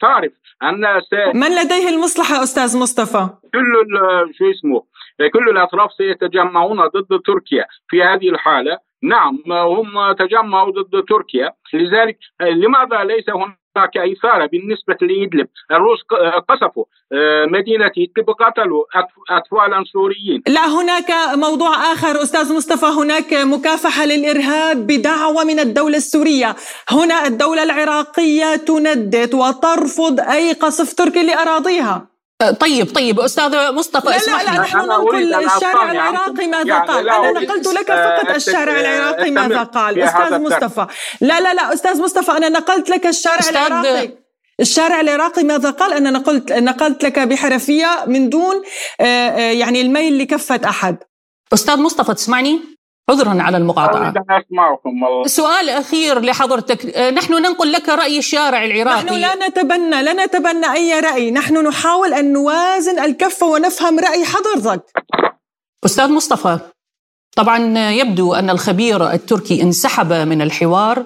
تعرف 0.00 0.32
أن 0.62 1.00
س... 1.00 1.34
من 1.34 1.50
لديه 1.62 1.88
المصلحة 1.88 2.42
أستاذ 2.42 2.78
مصطفى؟ 2.78 3.28
كل 3.54 3.88
شو 4.38 4.50
اسمه 4.50 4.84
كل 5.32 5.48
الأطراف 5.48 5.92
سيتجمعون 5.92 6.86
ضد 6.86 7.20
تركيا 7.26 7.64
في 7.88 8.02
هذه 8.02 8.28
الحالة. 8.30 8.78
نعم 9.02 9.38
هم 9.52 10.12
تجمعوا 10.12 10.70
ضد 10.70 11.04
تركيا. 11.08 11.52
لذلك 11.74 12.18
لماذا 12.40 13.04
ليس 13.04 13.24
هناك 13.30 13.96
إثارة 13.96 14.46
بالنسبة 14.46 14.96
لإدلب؟ 15.02 15.48
الروس 15.70 15.98
قصفوا 16.48 16.84
مدينة 17.46 17.92
إدلب 17.98 18.28
وقتلوا 18.28 18.84
أطفالا 19.30 19.84
سوريين. 19.92 20.42
لا 20.48 20.66
هناك 20.66 21.10
موضوع 21.34 21.92
آخر. 21.92 22.22
أستاذ 22.22 22.56
مصطفى 22.56 22.86
هناك 22.86 23.34
مكافحة 23.34 24.04
للإرهاب 24.04 24.86
بدعوة 24.86 25.44
من 25.44 25.58
الدولة 25.58 25.96
السورية. 25.96 26.56
هنا 26.90 27.26
الدولة 27.26 27.62
العراقية 27.62 28.56
تندد 28.56 29.34
وترفض 29.34 30.20
أي 30.20 30.52
قصف 30.52 30.94
تركي 30.94 31.22
لأراضيها. 31.22 32.09
طيب 32.60 32.94
طيب 32.94 33.20
أستاذ 33.20 33.72
مصطفى 33.72 34.08
لا 34.08 34.42
لا 34.42 34.42
لا 34.42 34.60
نحن 34.60 34.78
ننقل 34.78 35.34
الشارع 35.34 35.92
العراقي 35.92 36.46
ماذا 36.46 36.68
يعني 36.68 36.88
قال؟ 36.88 37.08
أنا 37.08 37.40
نقلت 37.40 37.66
لك 37.66 37.86
فقط 37.86 38.34
الشارع 38.34 38.80
العراقي 38.80 39.30
ماذا 39.30 39.62
قال؟ 39.62 40.02
أستاذ 40.02 40.38
مصطفى. 40.38 40.86
لا 41.20 41.40
لا 41.40 41.54
لا 41.54 41.72
أستاذ 41.74 42.02
مصطفى 42.02 42.30
أنا 42.30 42.48
نقلت 42.48 42.90
لك 42.90 43.06
الشارع 43.06 43.48
العراقي. 43.50 44.10
الشارع 44.60 45.00
العراقي 45.00 45.44
ماذا 45.44 45.70
قال؟ 45.70 45.92
أنا 45.92 46.10
نقلت 46.10 46.52
نقلت 46.52 47.04
لك 47.04 47.18
بحرفية 47.18 48.04
من 48.06 48.28
دون 48.28 48.62
يعني 48.98 49.80
الميل 49.80 50.18
لكفة 50.18 50.60
أحد. 50.64 50.96
أستاذ 51.54 51.76
مصطفى 51.76 52.14
تسمعني؟ 52.14 52.79
عذرا 53.08 53.42
على 53.42 53.56
المقاطعة. 53.56 54.08
أسمعكم 54.08 55.02
والله. 55.02 55.26
سؤال 55.26 55.68
أخير 55.68 56.20
لحضرتك 56.20 56.98
نحن 56.98 57.32
ننقل 57.32 57.72
لك 57.72 57.88
رأي 57.88 58.18
الشارع 58.18 58.64
العراقي. 58.64 59.04
نحن 59.04 59.14
لا 59.14 59.48
نتبنى 59.48 60.02
لا 60.02 60.12
نتبنى 60.12 60.72
أي 60.72 61.00
رأي. 61.00 61.30
نحن 61.30 61.66
نحاول 61.66 62.14
أن 62.14 62.32
نوازن 62.32 62.98
الكفة 62.98 63.46
ونفهم 63.46 63.98
رأي 63.98 64.24
حضرتك. 64.24 64.84
أستاذ 65.84 66.08
مصطفى. 66.08 66.58
طبعا 67.40 67.90
يبدو 67.90 68.34
أن 68.34 68.50
الخبير 68.50 69.12
التركي 69.12 69.62
انسحب 69.62 70.12
من 70.12 70.42
الحوار 70.42 71.04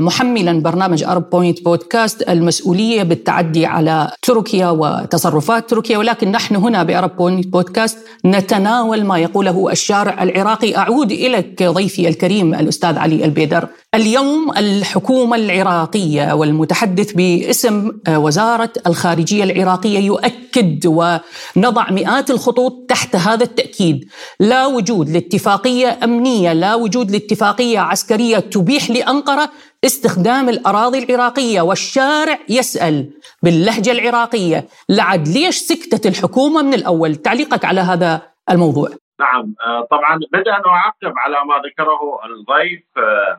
محملا 0.00 0.62
برنامج 0.62 1.04
Arab 1.04 1.30
Point 1.30 1.64
Podcast 1.64 2.22
المسؤولية 2.28 3.02
بالتعدي 3.02 3.66
على 3.66 4.10
تركيا 4.22 4.68
وتصرفات 4.68 5.70
تركيا. 5.70 5.98
ولكن 5.98 6.30
نحن 6.32 6.56
هنا 6.56 6.82
ب 6.82 6.89
Arab 6.89 7.16
Point 7.16 7.46
Podcast 7.46 7.98
نتناول 8.24 9.04
ما 9.04 9.18
يقوله 9.18 9.72
الشارع 9.72 10.22
العراقي. 10.22 10.76
أعود 10.76 11.12
إليك 11.12 11.62
ضيفي 11.62 12.08
الكريم 12.08 12.54
الأستاذ 12.54 12.98
علي 12.98 13.24
البيدر. 13.24 13.68
اليوم 13.94 14.50
الحكومة 14.58 15.36
العراقية 15.36 16.32
والمتحدث 16.32 17.12
باسم 17.12 17.92
وزارة 18.08 18.72
الخارجية 18.86 19.44
العراقية 19.44 19.98
يؤكد 19.98 20.86
ونضع 20.86 21.90
مئات 21.90 22.30
الخطوط 22.30 22.86
تحت 22.88 23.16
هذا 23.16 23.44
التأكيد. 23.44 24.08
لا 24.40 24.66
وجود 24.66 25.08
لاتفاقية 25.10 25.98
أمنية 26.04 26.52
لا 26.52 26.74
وجود 26.74 27.10
لاتفاقية 27.10 27.78
عسكرية 27.78 28.38
تبيح 28.38 28.90
لأنقرة 28.90 29.50
استخدام 29.84 30.48
الأراضي 30.48 30.98
العراقية. 30.98 31.60
والشارع 31.60 32.38
يسأل 32.48 33.10
باللهجة 33.42 33.92
العراقية 33.92 34.68
لعد 34.88 35.28
ليش 35.28 35.58
سكتت 35.58 36.06
الحكومة 36.06 36.62
من 36.62 36.74
الأول؟ 36.74 37.16
تعليقك 37.16 37.64
على 37.64 37.80
هذا 37.80 38.22
الموضوع. 38.50 38.90
نعم 39.20 39.54
طبعا 39.90 40.20
بدأ 40.32 40.56
أن 40.56 40.62
أعقب 40.66 41.14
على 41.18 41.36
ما 41.44 41.54
ذكره 41.64 42.20
الضيف 42.24 42.82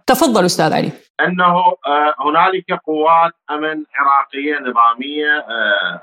تفضل 0.08 0.46
أستاذ 0.46 0.74
علي. 0.74 0.92
أنه 1.20 1.76
هنالك 2.20 2.74
قوات 2.74 3.34
أمن 3.52 3.84
عراقية 3.96 4.60
نظامية 4.60 5.46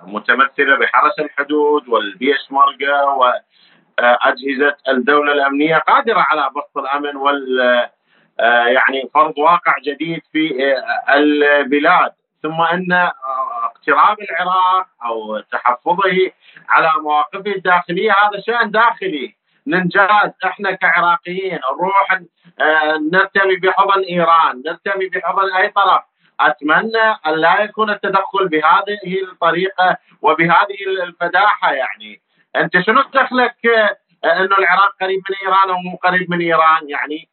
متمثلة 0.02 0.76
بحرس 0.76 1.18
الحدود 1.18 1.88
والبيش 1.88 2.50
مرقة 2.50 3.04
وأجهزة 3.04 4.76
الدولة 4.88 5.32
الأمنية 5.32 5.76
قادرة 5.76 6.26
على 6.30 6.50
بسط 6.56 6.78
الأمن 6.78 7.16
وال 7.16 7.58
يعني 8.74 9.10
فرض 9.14 9.38
واقع 9.38 9.74
جديد 9.84 10.22
في 10.32 10.74
البلاد. 11.14 12.12
ثم 12.42 12.60
أن 12.60 13.10
اقتراب 13.64 14.16
العراق 14.20 14.86
أو 15.04 15.40
تحفظه 15.40 16.30
على 16.68 16.90
مواقفه 17.02 17.50
الداخلية 17.56 18.10
هذا 18.10 18.40
شأن 18.46 18.70
داخلي. 18.70 19.35
ننجاز 19.66 20.30
إحنا 20.44 20.72
كعراقيين 20.72 21.58
نروح 21.72 22.20
نرتمي 23.12 23.56
بحضن 23.56 24.02
إيران 24.02 24.62
نرتمي 24.66 25.06
بحضن 25.08 25.52
أي 25.52 25.68
طرف. 25.68 26.02
أتمنى 26.40 27.02
أن 27.26 27.32
لا 27.34 27.60
يكون 27.60 27.90
التدخل 27.90 28.48
بهذه 28.48 29.22
الطريقة 29.32 29.96
وبهذه 30.22 31.02
الفداحة 31.02 31.72
يعني. 31.72 32.20
أنت 32.56 32.80
شنو 32.80 33.02
دخلك 33.02 33.56
إنه 34.24 34.58
العراق 34.58 34.92
قريب 35.00 35.22
من 35.30 35.36
إيران 35.42 35.70
أو 35.70 35.78
مو 35.78 35.96
قريب 35.96 36.30
من 36.30 36.40
إيران؟ 36.40 36.88
يعني 36.88 37.28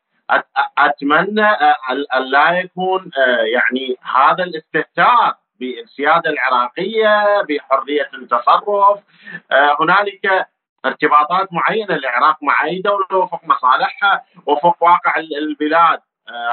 أتمنى 0.77 1.45
ان 1.89 2.23
لا 2.31 2.59
يكون 2.59 3.11
يعني 3.53 3.95
هذا 4.15 4.43
الاستهتار 4.43 5.35
بالسيادة 5.59 6.29
العراقية 6.29 7.41
بحرية 7.41 8.09
التصرف. 8.13 8.99
هنالك 9.79 10.47
ارتباطات 10.85 11.53
معينة 11.53 11.95
العراق 11.95 12.37
مع 12.41 12.63
أي 12.63 12.81
دولة 12.81 13.23
وفق 13.23 13.41
مصالحها 13.43 14.21
وفق 14.45 14.83
واقع 14.83 15.13
البلاد. 15.17 15.99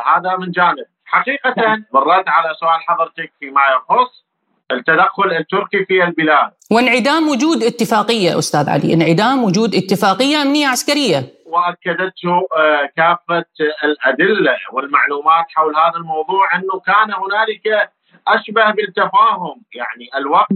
هذا 0.06 0.36
من 0.36 0.50
جانب. 0.50 0.86
حقيقة 1.04 1.54
بالرد 1.92 2.24
على 2.28 2.54
سؤال 2.60 2.80
حضرتك 2.88 3.32
فيما 3.40 3.60
يخص 3.76 4.24
التدخل 4.70 5.32
التركي 5.32 5.84
في 5.84 6.04
البلاد. 6.04 6.50
وانعدام 6.70 7.28
وجود 7.28 7.62
اتفاقية 7.62 8.38
أستاذ 8.38 8.70
علي 8.70 8.94
انعدام 8.94 9.44
وجود 9.44 9.74
اتفاقية 9.74 10.42
أمنية 10.42 10.66
عسكرية. 10.66 11.18
واكدته 11.46 12.48
كافة 12.96 13.44
الأدلة 13.84 14.56
والمعلومات 14.72 15.44
حول 15.54 15.76
هذا 15.76 15.96
الموضوع 15.96 16.54
أنه 16.54 16.80
كان 16.86 17.14
هنالك 17.22 17.90
أشبه 18.28 18.70
بالتفاهم. 18.70 19.62
يعني 19.74 20.08
الوقت 20.16 20.52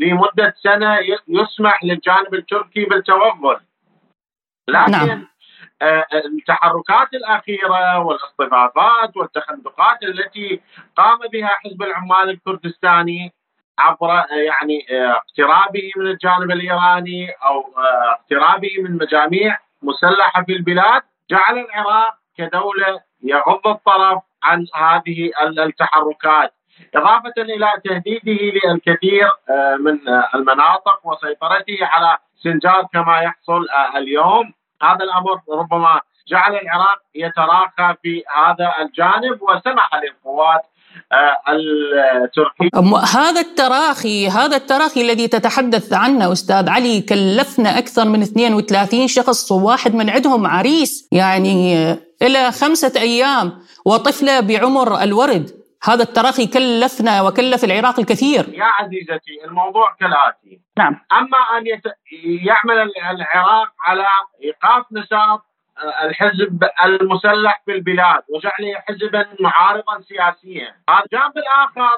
لمدة 0.00 0.54
سنة 0.62 0.98
يسمح 1.28 1.84
للجانب 1.84 2.34
التركي 2.34 2.84
بالتوغل 2.84 3.60
لكن 4.68 4.90
نعم. 4.92 5.26
التحركات 6.24 7.14
الأخيرة 7.14 7.98
والاصطفافات 7.98 9.16
والتخندقات 9.16 10.02
التي 10.02 10.60
قام 10.96 11.18
بها 11.32 11.48
حزب 11.48 11.82
العمال 11.82 12.30
الكردستاني 12.30 13.32
عبر 13.78 14.24
يعني 14.30 14.86
اقترابه 14.90 15.90
من 15.96 16.06
الجانب 16.06 16.50
الإيراني 16.50 17.30
أو 17.30 17.74
اقترابه 18.10 18.70
من 18.78 18.98
مجاميع 18.98 19.58
مسلحة 19.82 20.42
في 20.44 20.52
البلاد 20.52 21.02
جعل 21.30 21.58
العراق 21.58 22.14
كدولة 22.36 23.00
يغض 23.22 23.66
الطرف 23.66 24.22
عن 24.42 24.66
هذه 24.74 25.30
التحركات 25.58 26.54
إضافة 26.94 27.34
إلى 27.38 27.66
تهديده 27.84 28.58
للكثير 28.64 29.28
آه، 29.50 29.76
من 29.76 29.98
المناطق 30.34 31.00
وسيطرته 31.04 31.78
على 31.82 32.18
سنجار 32.42 32.86
كما 32.92 33.20
يحصل 33.20 33.66
آه، 33.68 33.98
اليوم. 33.98 34.52
هذا 34.82 35.04
الأمر 35.04 35.40
ربما 35.60 36.00
جعل 36.28 36.52
العراق 36.52 36.98
يتراخى 37.14 37.94
في 38.02 38.22
هذا 38.36 38.72
الجانب 38.80 39.42
وسمح 39.42 39.90
للقوات 39.94 40.62
آه، 41.12 41.36
التركية. 41.48 42.70
هذا 43.14 43.40
التراخي 43.40 44.28
هذا 44.28 44.56
التراخي 44.56 45.00
الذي 45.00 45.28
تتحدث 45.28 45.92
عنه 45.92 46.32
أستاذ 46.32 46.68
علي 46.68 47.00
كلفنا 47.00 47.78
أكثر 47.78 48.04
من 48.04 48.22
32 48.22 49.08
شخص 49.08 49.52
وواحد 49.52 49.94
من 49.94 50.10
عندهم 50.10 50.46
عريس 50.46 51.08
يعني 51.12 51.92
إلى 52.22 52.52
خمسة 52.52 53.00
أيام 53.00 53.52
وطفلة 53.84 54.40
بعمر 54.40 55.02
الورد. 55.02 55.59
هذا 55.84 56.02
التراخي 56.02 56.46
كلفنا 56.46 57.22
وكلف 57.22 57.64
العراق 57.64 58.00
الكثير. 58.00 58.44
يا 58.48 58.64
عزيزتي 58.64 59.44
الموضوع 59.44 59.96
كالآتي. 60.00 60.60
نعم. 60.78 61.00
أما 61.12 61.58
أن 61.58 61.66
يت... 61.66 61.84
يعمل 62.22 62.92
العراق 63.10 63.72
على 63.80 64.06
إيقاف 64.44 64.84
نشاط 64.92 65.44
آه، 65.78 66.04
الحزب 66.04 66.68
المسلح 66.84 67.62
في 67.64 67.72
البلاد 67.72 68.22
وجعله 68.28 68.74
حزبا 68.88 69.26
معارضا 69.40 70.00
سياسيا. 70.00 70.74
هذا 70.88 71.02
الجانب 71.04 71.38
الآخر 71.38 71.96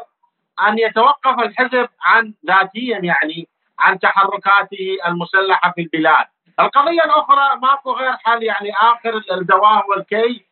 أن 0.68 0.78
يتوقف 0.78 1.38
الحزب 1.38 1.88
عن 2.00 2.34
ذاتيا 2.46 2.98
يعني 2.98 3.48
عن 3.78 3.98
تحركاته 3.98 4.98
المسلحة 5.06 5.72
في 5.74 5.80
البلاد. 5.80 6.26
القضية 6.60 7.04
الأخرى 7.04 7.60
ماكو 7.62 7.92
غير 7.92 8.12
حل 8.12 8.42
يعني 8.42 8.72
آخر 8.72 9.22
الدواء 9.32 9.90
والكي 9.90 10.46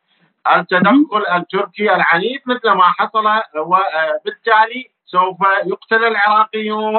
التدخل 0.56 1.25
التركي 1.35 1.94
العنيف 1.94 2.42
مثل 2.47 2.70
ما 2.70 2.85
حصل 2.85 3.26
وبالتالي 3.56 4.90
سوف 5.06 5.37
يقتل 5.66 6.04
العراقيون 6.04 6.97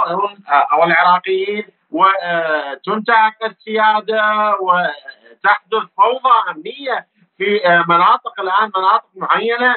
أو 0.71 0.83
العراقيين 0.83 1.63
وتنتهك 1.91 3.36
السيادة 3.45 4.55
وتحدث 4.62 5.83
فوضى 5.98 6.36
أمنية 6.51 7.07
في 7.38 7.62
مناطق 7.88 8.39
الآن 8.39 8.71
مناطق 8.75 9.10
معينة 9.15 9.75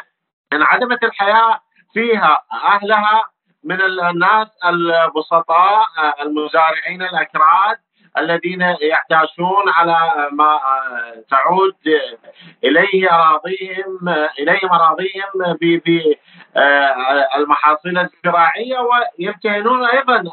انعدمت 0.53 1.05
الحياة 1.05 1.61
فيها 1.93 2.43
أهلها 2.53 3.25
من 3.65 3.81
الناس 3.83 4.49
البسطاء 4.65 5.87
المزارعين 6.23 7.03
الأكراد. 7.03 7.79
الذين 8.19 8.77
يحتاجون 8.83 9.69
على 9.69 9.99
ما 10.33 10.61
تعود 11.31 11.77
إليه 12.65 13.13
أراضيهم 13.15 14.09
إليهم 14.39 14.73
أراضيهم 14.73 15.59
بالمحاصيل 17.37 17.99
الزراعية 17.99 18.79
ويمتهنون 18.79 19.85
أيضا 19.85 20.25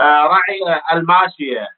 رعي 0.00 0.80
الماشية. 0.92 1.68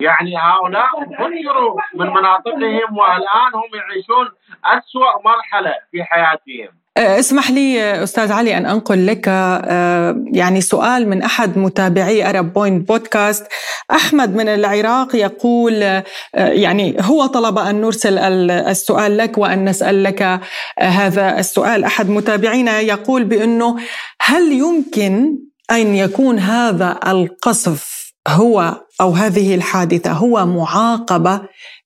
يعني 0.00 0.36
هؤلاء 0.36 1.02
هجروا 1.18 1.80
من 1.94 2.06
مناطقهم 2.06 2.98
والآن 2.98 3.54
هم 3.54 3.70
يعيشون 3.74 4.30
أسوأ 4.64 5.22
مرحلة 5.24 5.74
في 5.90 6.04
حياتهم. 6.04 6.68
اسمح 6.98 7.50
لي 7.50 8.02
أستاذ 8.02 8.32
علي 8.32 8.56
أن 8.56 8.66
أنقل 8.66 9.06
لك 9.06 9.24
أه، 9.28 10.24
يعني 10.32 10.60
سؤال 10.60 11.08
من 11.08 11.22
أحد 11.22 11.58
متابعي 11.58 12.30
Arab 12.30 12.52
Point 12.52 12.88
Podcast 12.88 13.46
أحمد 13.90 14.36
من 14.36 14.48
العراق 14.48 15.16
يقول 15.16 16.02
يعني 16.34 16.96
هو 17.00 17.26
طلب 17.26 17.58
أن 17.58 17.80
نرسل 17.80 18.18
السؤال 18.50 19.16
لك 19.16 19.38
وأن 19.38 19.64
نسأل 19.64 20.02
لك 20.02 20.40
هذا 20.78 21.38
السؤال. 21.38 21.84
أحد 21.84 22.08
متابعينا 22.08 22.80
يقول 22.80 23.24
بأنه 23.24 23.76
هل 24.22 24.52
يمكن 24.52 25.38
أن 25.70 25.94
يكون 25.94 26.38
هذا 26.38 27.00
القصف 27.06 28.12
هو 28.28 28.74
أو 29.00 29.10
هذه 29.10 29.54
الحادثة 29.54 30.12
هو 30.12 30.46
معاقبة 30.46 31.40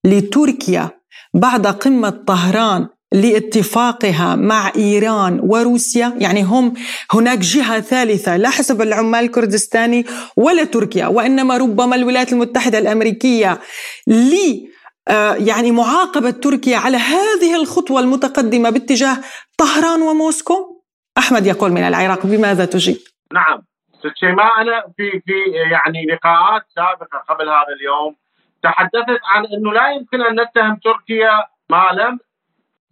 لتركيا 0.05 0.91
بعد 1.35 1.67
قمة 1.67 2.11
طهران 2.11 2.89
لاتفاقها 3.13 4.37
مع 4.37 4.73
إيران 4.77 5.41
وروسيا. 5.43 6.15
يعني 6.19 6.43
هم 6.43 6.75
هناك 7.13 7.39
جهة 7.39 7.81
ثالثة 7.81 8.37
لا 8.37 8.51
حسب 8.51 8.83
العمال 8.83 9.25
الكردستاني 9.25 10.07
ولا 10.37 10.65
تركيا 10.65 11.07
وإنما 11.07 11.57
ربما 11.57 11.97
الولايات 11.97 12.33
المتحدة 12.33 12.79
الأمريكية 12.79 13.61
ل 14.07 14.35
آه، 15.09 15.35
يعني 15.35 15.71
معاقبة 15.71 16.31
تركيا 16.31 16.77
على 16.77 16.97
هذه 16.97 17.57
الخطوة 17.57 18.01
المتقدمة 18.01 18.71
باتجاه 18.71 19.17
طهران 19.59 20.03
وموسكو. 20.03 20.83
أحمد 21.19 21.47
يقول 21.47 21.71
من 21.73 21.83
العراق 21.83 22.27
بماذا 22.27 22.65
تجيب؟ 22.65 22.97
نعم. 23.33 23.63
ست 23.99 24.17
شيماء 24.17 24.61
أنا 24.61 24.85
في 24.97 25.11
في 25.11 25.33
يعني 25.71 26.07
لقاءات 26.07 26.63
سابقة 26.75 27.19
قبل 27.29 27.49
هذا 27.49 27.73
اليوم 27.81 28.17
تحدثت 28.63 29.21
عن 29.25 29.45
إنه 29.47 29.73
لا 29.73 29.91
يمكن 29.91 30.21
أن 30.23 30.41
نتهم 30.41 30.77
تركيا 30.85 31.45
ما 31.71 31.85
لم 31.93 32.19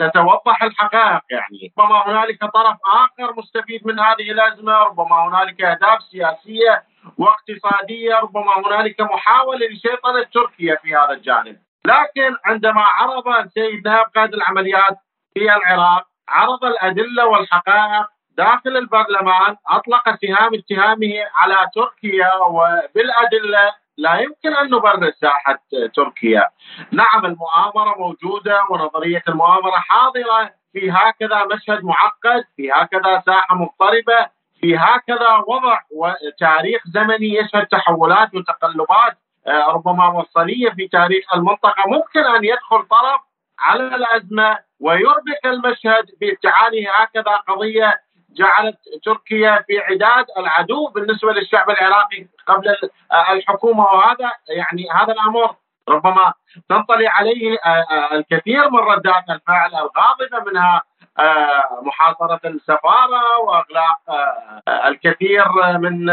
تتوضح 0.01 0.63
الحقائق 0.63 1.23
يعني. 1.31 1.73
ربما 1.79 2.09
هنالك 2.09 2.41
طرف 2.41 2.77
آخر 2.95 3.35
مستفيد 3.37 3.87
من 3.87 4.01
هذه 4.01 4.31
الأزمة 4.31 4.73
ربما 4.73 5.29
هنالك 5.29 5.63
أهداف 5.63 6.03
سياسية 6.03 6.83
واقتصادية 7.19 8.15
ربما 8.15 8.53
هنالك 8.67 9.01
محاولة 9.01 9.67
لسيطره 9.67 10.27
تركيا 10.35 10.77
في 10.83 10.97
هذا 10.97 11.11
الجانب. 11.11 11.57
لكن 11.85 12.37
عندما 12.45 12.83
عرض 12.83 13.29
السيد 13.29 13.89
نائب 13.89 14.07
قائد 14.17 14.35
العمليات 14.35 14.97
في 15.35 15.43
العراق 15.55 16.07
عرض 16.29 16.65
الأدلة 16.65 17.27
والحقائق 17.27 18.07
داخل 18.37 18.77
البرلمان 18.77 19.57
أطلق 19.69 20.05
سهام 20.23 20.51
اتهامه 20.55 21.15
على 21.35 21.57
تركيا 21.75 22.35
وبالأدلة 22.37 23.73
لا 24.01 24.15
يمكن 24.21 24.55
أن 24.57 24.67
نبرر 24.67 25.11
ساحة 25.11 25.59
تركيا. 25.95 26.45
نعم 26.93 27.25
المؤامرة 27.25 27.99
موجودة 27.99 28.65
ونظرية 28.71 29.23
المؤامرة 29.29 29.77
حاضرة 29.77 30.51
في 30.73 30.91
هكذا 30.91 31.45
مشهد 31.45 31.85
معقد، 31.85 32.45
في 32.57 32.73
هكذا 32.73 33.23
ساحة 33.27 33.55
مضطربة، 33.55 34.31
في 34.61 34.77
هكذا 34.77 35.45
وضع 35.49 35.79
وتاريخ 35.91 36.83
زمني 36.87 37.35
يشهد 37.35 37.67
تحولات 37.67 38.35
وتقلبات 38.35 39.17
آه، 39.47 39.67
ربما 39.67 40.11
مفصليه 40.11 40.71
في 40.71 40.89
تاريخ 40.89 41.35
المنطقة، 41.35 41.83
ممكن 41.87 42.21
أن 42.21 42.45
يدخل 42.45 42.83
طرف 42.83 43.21
على 43.59 43.83
الأزمة 43.83 44.59
ويربك 44.81 45.47
المشهد 45.47 46.05
بابتعاده 46.21 46.91
هكذا 46.99 47.37
قضية 47.37 48.01
جعلت 48.33 48.79
تركيا 49.05 49.65
في 49.67 49.79
عداد 49.79 50.27
العدو 50.39 50.89
بالنسبة 50.89 51.33
للشعب 51.33 51.71
العراقي 51.71 52.27
قبل 52.47 52.77
الحكومة 53.31 53.85
وهذا 53.85 54.33
يعني 54.49 54.87
هذا 54.91 55.13
الأمر. 55.13 55.55
ربما 55.89 56.33
تنطلي 56.69 57.09
عليه 57.09 57.59
الكثير 58.13 58.71
من 58.71 58.79
ردات 58.79 59.25
الفعل 59.31 59.71
الغاضبة 59.75 60.51
منها 60.51 60.83
محاصرة 61.83 62.41
السفارة 62.45 63.39
وإغلاق 63.39 64.01
الكثير 64.69 65.45
من 65.79 66.07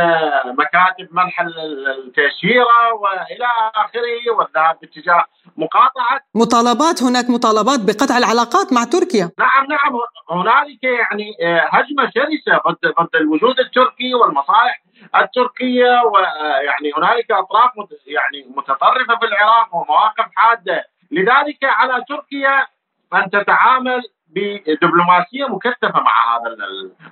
مكاتب 0.46 1.08
منح 1.12 1.42
التأشيرة 1.42 2.94
وإلى 2.94 3.48
آخره 3.76 4.38
والذهاب 4.38 4.80
باتجاه 4.82 5.26
مقاطعة. 5.58 6.20
مطالبات 6.36 7.04
هناك 7.04 7.30
مطالبات 7.30 7.80
بقطع 7.80 8.18
العلاقات 8.18 8.74
مع 8.74 8.84
تركيا. 8.84 9.32
نعم 9.40 9.66
نعم 9.70 10.00
هنالك 10.32 10.84
يعني 10.84 11.32
هجمة 11.70 12.12
شرسة 12.16 12.62
ضد 12.68 12.94
ضد 13.02 13.16
الوجود 13.16 13.60
التركي 13.60 14.14
والمصالح 14.14 14.82
التركية 15.16 16.02
ويعني 16.14 16.92
هنالك 16.98 17.32
أطراف 17.32 17.72
يعني 18.08 18.46
متطرفة 18.56 19.16
في 19.20 19.26
العراق 19.26 19.76
ومواقف 19.76 20.26
حادة. 20.36 20.86
لذلك 21.12 21.58
على 21.64 22.04
تركيا 22.10 22.68
أن 23.14 23.30
تتعامل 23.30 24.02
بدبلوماسية 24.30 25.46
مكثفة 25.46 26.02
مع 26.02 26.38
هذا 26.38 26.56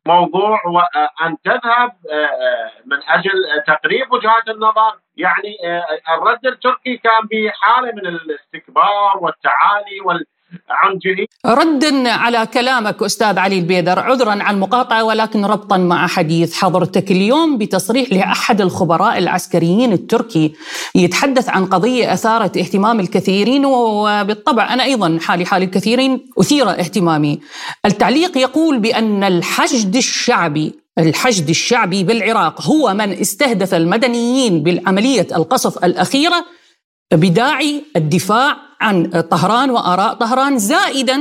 الموضوع 0.05 0.59
وأن 0.65 1.37
تذهب 1.43 1.91
آه، 2.11 2.25
آه، 2.25 2.71
من 2.85 2.97
أجل 3.07 3.63
تقريب 3.67 4.11
وجهات 4.11 4.47
النظر. 4.49 4.99
يعني 5.17 5.57
آه، 5.65 6.15
الرد 6.15 6.45
التركي 6.45 6.97
كان 6.97 7.27
بحالة 7.31 7.91
من 7.91 8.07
الاستكبار 8.07 9.17
والتعالي 9.21 9.99
وال 10.05 10.25
عنجهي 10.69 11.25
ردا 11.45 12.09
على 12.09 12.47
كلامك 12.53 13.03
أستاذ 13.03 13.39
علي 13.39 13.59
البيدر 13.59 13.99
عذرا 13.99 14.31
عن 14.31 14.55
المقاطعه 14.55 15.03
ولكن 15.03 15.45
ربطا 15.45 15.77
مع 15.77 16.07
حديث 16.07 16.53
حضرتك 16.53 17.11
اليوم 17.11 17.57
بتصريح 17.57 18.13
لأحد 18.13 18.61
الخبراء 18.61 19.17
العسكريين 19.17 19.93
التركي 19.93 20.53
يتحدث 20.95 21.49
عن 21.49 21.65
قضية 21.65 22.13
أثارت 22.13 22.57
اهتمام 22.57 22.99
الكثيرين 22.99 23.65
وبالطبع 23.65 24.73
أنا 24.73 24.83
أيضا 24.83 25.19
حالي 25.21 25.45
حال 25.45 25.63
الكثيرين 25.63 26.25
أثير 26.39 26.69
اهتمامي. 26.69 27.39
التعليق 27.85 28.37
يقول 28.37 28.79
بأن 28.79 29.23
الحشد 29.23 29.95
الشعبي 29.95 30.73
الحشد 30.97 31.49
الشعبي 31.49 32.03
بالعراق 32.03 32.61
هو 32.61 32.93
من 32.93 33.11
استهدف 33.11 33.73
المدنيين 33.73 34.63
بالعملية 34.63 35.27
القصف 35.35 35.85
الأخيرة 35.85 36.45
بداعي 37.13 37.83
الدفاع 37.95 38.57
عن 38.81 39.21
طهران 39.21 39.69
وآراء 39.69 40.13
طهران 40.13 40.57
زائدا 40.57 41.17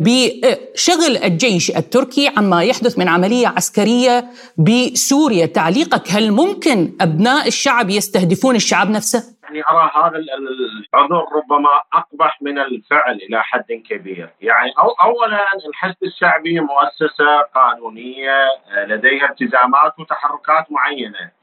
بشغل 0.00 1.16
الجيش 1.24 1.76
التركي 1.76 2.32
عما 2.36 2.62
يحدث 2.64 2.98
من 2.98 3.08
عملية 3.08 3.48
عسكرية 3.48 4.24
بسوريا، 4.58 5.46
تعليقك 5.46 6.10
هل 6.10 6.32
ممكن 6.32 6.96
أبناء 7.00 7.46
الشعب 7.46 7.90
يستهدفون 7.90 8.56
الشعب 8.56 8.90
نفسه؟ 8.90 9.38
يعني 9.44 9.62
أرى 9.70 9.90
هذا 9.94 10.18
الحضور 10.18 11.24
ربما 11.36 11.68
أقبح 11.92 12.42
من 12.42 12.58
الفعل 12.58 13.14
إلى 13.14 13.42
حد 13.42 13.82
كبير، 13.90 14.30
يعني 14.40 14.72
أو 14.78 14.88
اولا 14.88 15.46
الحشد 15.68 15.96
الشعبي 16.02 16.60
مؤسسة 16.60 17.42
قانونية 17.54 18.38
لديها 18.88 19.28
التزامات 19.30 19.92
وتحركات 19.98 20.66
معينة. 20.70 21.37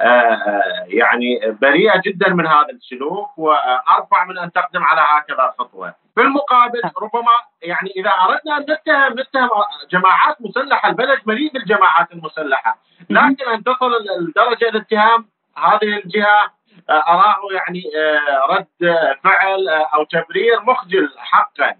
آه، 0.00 0.84
يعني 0.86 1.40
بريئة 1.62 2.00
جدا 2.06 2.28
من 2.28 2.46
هذا 2.46 2.70
السلوك 2.70 3.38
وأرفع 3.38 4.24
من 4.24 4.38
أن 4.38 4.52
تقدم 4.52 4.84
على 4.84 5.00
هكذا 5.00 5.54
خطوة. 5.58 5.94
في 6.14 6.20
المقابل 6.20 6.80
ربما 7.02 7.36
يعني 7.62 7.90
إذا 7.96 8.10
أردنا 8.10 8.56
أن 8.56 8.62
نتهم 8.62 9.20
نتهم 9.20 9.48
جماعات 9.90 10.36
مسلحة 10.40 10.88
البلد 10.88 11.20
مليء 11.26 11.52
بالجماعات 11.52 12.12
المسلحة، 12.12 12.78
لكن 13.10 13.50
أن 13.54 13.64
تصل 13.64 13.90
لدرجة 14.20 14.68
الاتهام 14.68 15.28
هذه 15.56 15.98
الجهة 16.04 16.60
آه، 16.90 17.04
أراه 17.08 17.36
يعني 17.52 17.82
آه، 17.96 18.54
رد 18.54 18.96
فعل 19.24 19.68
أو 19.68 20.04
تبرير 20.04 20.60
مخجل 20.62 21.10
حقا. 21.18 21.74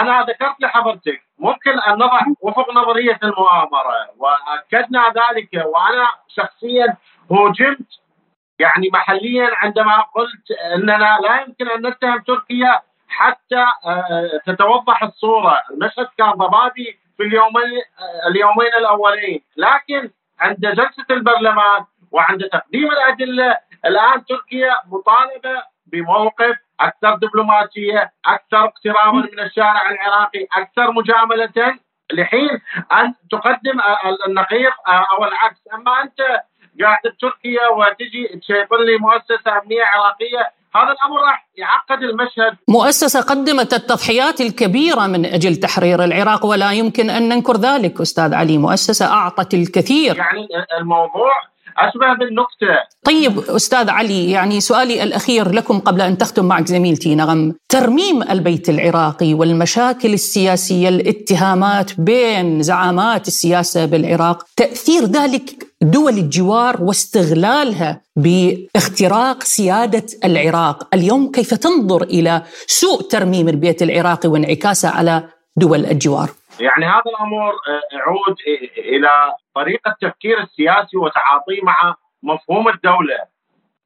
أنا 0.00 0.22
ذكرت 0.22 0.60
لحضرتك 0.60 1.22
ممكن 1.38 1.80
أن 1.80 1.94
نضع 1.94 2.20
وفق 2.40 2.72
نظرية 2.72 3.18
المؤامرة 3.22 4.10
وأكدنا 4.18 5.04
ذلك 5.08 5.64
وأنا 5.64 6.08
شخصيا 6.28 6.96
هوجمت 7.32 8.00
يعني 8.58 8.90
محليا 8.92 9.50
عندما 9.56 10.00
قلت 10.14 10.50
أننا 10.74 11.18
لا 11.22 11.40
يمكن 11.40 11.68
أن 11.68 11.86
نتهم 11.86 12.18
تركيا 12.18 12.80
حتى 13.08 13.64
آه، 13.86 14.40
تتوضح 14.46 15.02
الصورة، 15.02 15.60
المشهد 15.70 16.08
كان 16.18 16.30
ضبابي 16.30 16.98
في 17.16 17.22
اليومين 17.22 17.82
آه، 17.98 18.28
اليومين 18.28 18.70
الأولين، 18.78 19.40
لكن 19.56 20.10
عند 20.40 20.60
جلسة 20.60 21.06
البرلمان 21.10 21.84
وعند 22.12 22.44
تقديم 22.52 22.90
الأدلة 22.90 23.58
الآن 23.84 24.24
تركيا 24.24 24.74
مطالبة 24.86 25.62
بموقف 25.86 26.56
أكثر 26.80 27.14
دبلوماسية، 27.14 28.12
أكثر 28.26 28.64
اقترابا 28.64 29.18
من 29.32 29.40
الشارع 29.40 29.90
العراقي، 29.90 30.46
أكثر 30.56 30.92
مجاملة 30.92 31.78
لحين 32.12 32.60
أن 32.92 33.14
تقدم 33.30 33.80
النقيض 34.26 34.72
آه، 34.88 35.06
أو 35.12 35.24
العكس، 35.24 35.60
أما 35.74 36.02
أنت 36.02 36.42
قاعد 36.80 36.98
بتركيا 37.04 37.68
وتجي 37.76 38.40
تشيطن 38.40 38.80
لي 38.86 38.98
مؤسسة 38.98 39.58
أمنية 39.62 39.84
عراقية. 39.84 40.52
هذا 40.76 40.92
الأمر 40.92 41.20
راح 41.26 41.48
يعقد 41.56 42.02
المشهد. 42.02 42.56
مؤسسة 42.68 43.20
قدمت 43.20 43.74
التضحيات 43.74 44.40
الكبيرة 44.40 45.06
من 45.06 45.24
أجل 45.24 45.56
تحرير 45.56 46.04
العراق 46.04 46.46
ولا 46.46 46.72
يمكن 46.72 47.10
أن 47.10 47.28
ننكر 47.28 47.56
ذلك 47.56 48.00
أستاذ 48.00 48.34
علي. 48.34 48.58
مؤسسة 48.58 49.06
أعطت 49.06 49.54
الكثير. 49.54 50.16
يعني 50.16 50.48
الموضوع 50.80 51.32
اشبه 51.78 52.14
بالنكته 52.18 52.94
طيب 53.04 53.38
أستاذ 53.38 53.90
علي 53.90 54.30
يعني 54.30 54.60
سؤالي 54.60 55.02
الأخير 55.02 55.50
لكم 55.50 55.78
قبل 55.80 56.00
أن 56.00 56.18
تختم 56.18 56.44
معك 56.44 56.66
زميلتي 56.66 57.14
نغم 57.14 57.54
ترميم 57.68 58.22
البيت 58.22 58.68
العراقي 58.68 59.34
والمشاكل 59.34 60.12
السياسية 60.12 60.88
الاتهامات 60.88 62.00
بين 62.00 62.62
زعامات 62.62 63.28
السياسة 63.28 63.86
بالعراق 63.86 64.44
تأثير 64.56 65.02
ذلك 65.02 65.74
دول 65.82 66.12
الجوار 66.12 66.82
واستغلالها 66.82 68.00
باختراق 68.16 69.42
سيادة 69.42 70.06
العراق. 70.24 70.94
اليوم 70.94 71.30
كيف 71.30 71.54
تنظر 71.54 72.02
إلى 72.02 72.42
سوء 72.66 73.02
ترميم 73.02 73.48
البيت 73.48 73.82
العراقي 73.82 74.28
وانعكاسه 74.28 74.88
على 74.88 75.22
دول 75.56 75.86
الجوار؟ 75.86 76.30
يعني 76.60 76.86
هذا 76.86 77.02
الأمر 77.06 77.48
آه، 77.48 77.96
يعود 77.96 78.36
إلى 78.78 79.08
طريقة 79.54 79.90
التفكير 79.90 80.40
السياسي 80.40 80.96
وتعاطيه 80.96 81.62
مع 81.62 81.94
مفهوم 82.22 82.68
الدولة. 82.68 83.18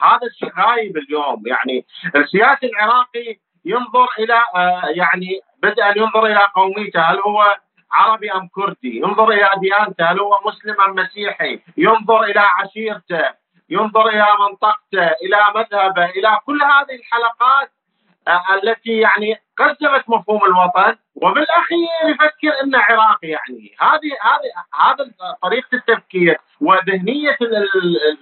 هذا 0.03 0.27
الشيء 0.27 0.53
غايب 0.59 0.97
اليوم 0.97 1.43
يعني 1.47 1.87
السياسي 2.17 2.67
العراقي 2.67 3.37
ينظر 3.65 4.09
إلى 4.19 4.43
آه، 4.55 4.83
يعني 4.95 5.41
بدءا 5.63 5.99
ينظر 5.99 6.27
إلى 6.27 6.41
قوميته 6.55 7.01
هل 7.01 7.19
هو 7.19 7.57
عربي 7.93 8.33
أم 8.33 8.49
كردي؟ 8.49 8.97
ينظر 8.97 9.29
إلى 9.31 9.51
ديانته 9.61 10.05
هل 10.05 10.21
هو 10.21 10.41
مسلم 10.47 10.81
أم 10.81 10.95
مسيحي؟ 10.95 11.61
ينظر 11.77 12.25
إلى 12.25 12.41
عشيرته، 12.41 13.25
ينظر 13.71 14.09
إلى 14.09 14.27
منطقته، 14.41 15.07
إلى 15.23 15.39
مذهبه، 15.55 16.05
إلى 16.05 16.39
كل 16.47 16.63
هذه 16.63 16.95
الحلقات 16.95 17.71
التي 18.63 18.99
يعني 18.99 19.37
قدمت 19.59 20.05
مفهوم 20.09 20.45
الوطن 20.45 20.97
وبالأخير 21.15 21.89
يفكر 22.05 22.63
انه 22.63 22.79
عراقي 22.79 23.29
يعني 23.29 23.75
هذه 23.81 24.11
هذه 24.23 24.51
هذا 24.75 25.11
طريقة 25.43 25.69
التفكير 25.73 26.39
وذهنية 26.61 27.37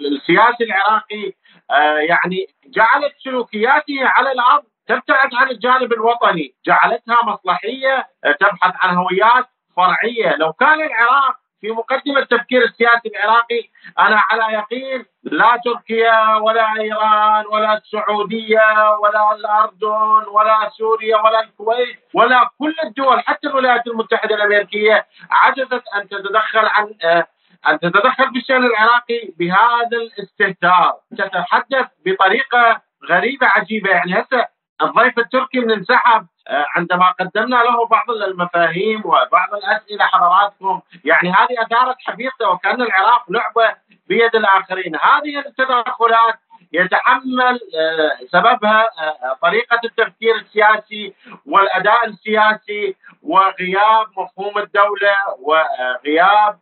السياسي 0.00 0.64
العراقي 0.64 1.32
آه، 1.70 1.98
يعني 1.98 2.46
جعلت 2.66 3.14
سلوكياته 3.24 3.98
على 4.02 4.32
الأرض 4.32 4.64
تبتعد 4.86 5.34
عن 5.34 5.50
الجانب 5.50 5.92
الوطني، 5.92 6.54
جعلتها 6.66 7.18
مصلحية 7.24 8.06
آه، 8.24 8.32
تبحث 8.32 8.74
عن 8.80 8.96
هويات 8.96 9.46
فرعية، 9.76 10.36
لو 10.36 10.52
كان 10.52 10.80
العراق 10.82 11.36
في 11.60 11.70
مقدمة 11.70 12.18
التفكير 12.18 12.64
السياسي 12.64 13.08
العراقي 13.08 13.62
أنا 13.98 14.22
على 14.30 14.54
يقين 14.54 15.04
لا 15.22 15.60
تركيا 15.64 16.34
ولا 16.36 16.80
إيران 16.80 17.44
ولا 17.46 17.76
السعودية 17.76 18.96
ولا 19.02 19.34
الأردن 19.34 20.28
ولا 20.28 20.70
سوريا 20.78 21.16
ولا 21.16 21.40
الكويت 21.40 21.98
ولا 22.14 22.50
كل 22.58 22.74
الدول 22.84 23.20
حتى 23.20 23.46
الولايات 23.48 23.86
المتحدة 23.86 24.34
الأمريكية 24.34 25.06
عجزت 25.30 25.82
أن 25.96 26.08
تتدخل 26.08 26.66
عن 26.66 26.94
آه، 27.04 27.26
أن 27.68 27.78
تتدخل 27.78 28.30
في 28.32 28.38
الشأن 28.38 28.66
العراقي 28.66 29.28
بهذا 29.38 29.96
الاستهتار. 29.96 30.92
تتحدث 31.18 31.86
بطريقة 32.06 32.80
غريبة 33.10 33.46
عجيبة 33.46 33.90
يعني 33.90 34.20
هسه 34.20 34.46
الضيف 34.82 35.18
التركي 35.18 35.60
من 35.60 35.70
انسحب 35.70 36.26
عندما 36.48 37.10
قدمنا 37.10 37.56
له 37.56 37.86
بعض 37.86 38.10
المفاهيم 38.10 39.02
وبعض 39.04 39.54
الأسئلة 39.54 40.04
حضراتكم 40.04 40.80
يعني 41.04 41.30
هذه 41.30 41.62
أثارت 41.62 41.96
حفيظته 42.06 42.50
وكأن 42.50 42.82
العراق 42.82 43.24
لعبة 43.28 43.74
بيد 44.08 44.36
الآخرين، 44.36 44.96
هذه 44.96 45.38
التدخلات 45.38 46.38
يتحمل 46.72 47.60
آه، 47.78 48.26
سببها 48.32 48.80
آه، 48.82 49.38
طريقة 49.42 49.80
التفكير 49.84 50.34
السياسي 50.34 51.14
والأداء 51.46 52.06
السياسي 52.06 52.96
وغياب 53.22 54.06
مفهوم 54.18 54.58
الدولة 54.58 55.16
وغياب 55.40 56.58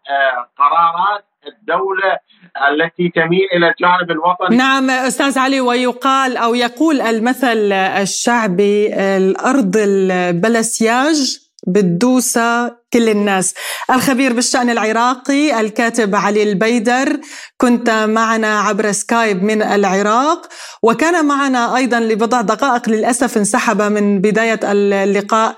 قرارات 0.59 1.25
الدولة 1.47 2.19
التي 2.71 3.09
تميل 3.09 3.49
إلى 3.53 3.69
الجانب 3.69 4.11
الوطني. 4.11 4.57
نعم 4.57 4.90
أستاذ 4.90 5.38
علي 5.38 5.61
ويقال 5.61 6.37
أو 6.37 6.55
يقول 6.55 7.01
المثل 7.01 7.73
الشعبي 7.73 8.95
الأرض 9.17 9.77
بلا 10.43 10.62
سياج 10.62 11.38
كل 12.95 13.09
الناس. 13.09 13.55
الخبير 13.91 14.33
بالشأن 14.33 14.71
العراقي 14.71 15.61
الكاتب 15.61 16.15
علي 16.15 16.43
البيدر 16.43 17.21
كنت 17.57 17.91
معنا 17.91 18.61
عبر 18.61 18.93
سكايب 18.93 19.43
من 19.43 19.63
العراق 19.63 20.49
وكان 20.83 21.25
معنا 21.25 21.77
أيضا 21.77 22.01
لبضع 22.01 22.41
دقائق 22.41 22.89
للأسف 22.89 23.37
انسحب 23.37 23.83
من 23.83 24.21
بداية 24.21 24.61
اللقاء 24.65 25.57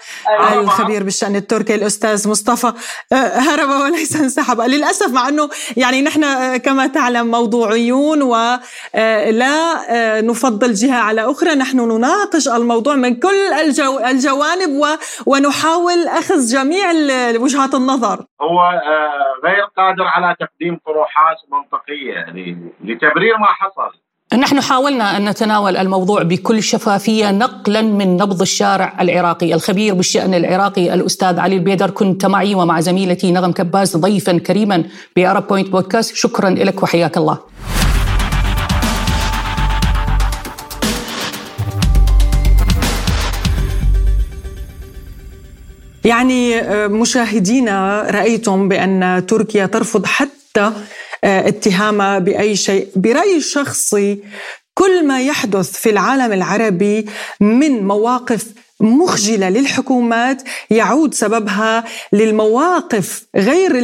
الخبير 0.53 1.03
بالشأن 1.03 1.37
التركي 1.37 1.75
الأستاذ 1.75 2.29
مصطفى. 2.29 2.73
أه، 3.13 3.17
هرب 3.17 3.69
وليس 3.69 4.17
انسحب. 4.17 4.61
للأسف 4.61 5.09
مع 5.09 5.29
أنه 5.29 5.49
يعني 5.77 6.03
نحن 6.03 6.25
أه، 6.25 6.57
كما 6.57 6.87
تعلم 6.87 7.27
موضوعيون 7.27 8.23
ولا 8.23 8.71
أه، 8.95 10.21
نفضل 10.21 10.75
جهة 10.75 10.97
على 10.97 11.31
أخرى. 11.31 11.55
نحن 11.55 11.81
نناقش 11.81 12.49
الموضوع 12.49 12.95
من 12.95 13.15
كل 13.15 13.53
الجو 13.61 13.99
الجوانب 13.99 14.99
ونحاول 15.27 16.09
أخذ 16.09 16.47
جميع 16.47 16.91
وجهات 17.39 17.75
النظر. 17.75 18.25
هو 18.41 18.61
آه، 18.61 19.47
غير 19.47 19.65
قادر 19.77 20.05
على 20.05 20.37
تقديم 20.41 20.79
طروحات 20.87 21.37
منطقية 21.53 22.13
يعني 22.13 22.73
لتبرير 22.85 23.39
ما 23.39 23.47
حصل. 23.47 23.99
نحن 24.41 24.61
حاولنا 24.61 25.17
أن 25.17 25.29
نتناول 25.29 25.77
الموضوع 25.77 26.23
بكل 26.23 26.63
شفافية 26.63 27.31
نقلا 27.31 27.83
من 27.83 28.17
نبض 28.17 28.41
الشارع 28.41 28.93
العراقي، 29.01 29.55
الخبير 29.55 29.95
بالشأن 29.95 30.35
العراقي 30.35 30.95
الأستاذ 30.95 31.41
علي 31.41 31.57
البيدر. 31.57 31.91
كنت 31.91 32.27
معي 32.27 32.55
ومع 32.55 32.81
زميلتي 32.81 33.33
نغم 33.33 33.53
كباز 33.53 33.97
ضيفا 33.97 34.39
كريما 34.39 34.85
ب 35.17 35.23
Arab 35.23 35.47
Point 35.47 35.69
Podcast، 35.69 36.15
شكرا 36.15 36.51
لك 36.51 36.83
وحياك 36.83 37.17
الله. 37.17 37.39
يعني 46.07 46.59
آه، 46.61 46.87
مشاهدينا 46.87 48.07
رأيتم 48.11 48.69
بأن 48.69 49.25
تركيا 49.29 49.67
ترفض 49.67 50.07
حتى 50.07 50.73
آه، 51.25 51.49
اتهامها 51.49 52.19
بأي 52.19 52.57
شيء. 52.57 52.89
برايي 52.97 53.37
الشخصي 53.37 54.19
كل 54.75 55.07
ما 55.07 55.23
يحدث 55.23 55.73
في 55.73 55.91
العالم 55.91 56.33
العربي 56.33 57.07
من 57.41 57.87
مواقف 57.87 58.47
مخجلة 58.81 59.49
للحكومات 59.49 60.43
يعود 60.71 61.15
سببها 61.15 61.85
للمواقف 62.13 63.25
غير 63.37 63.75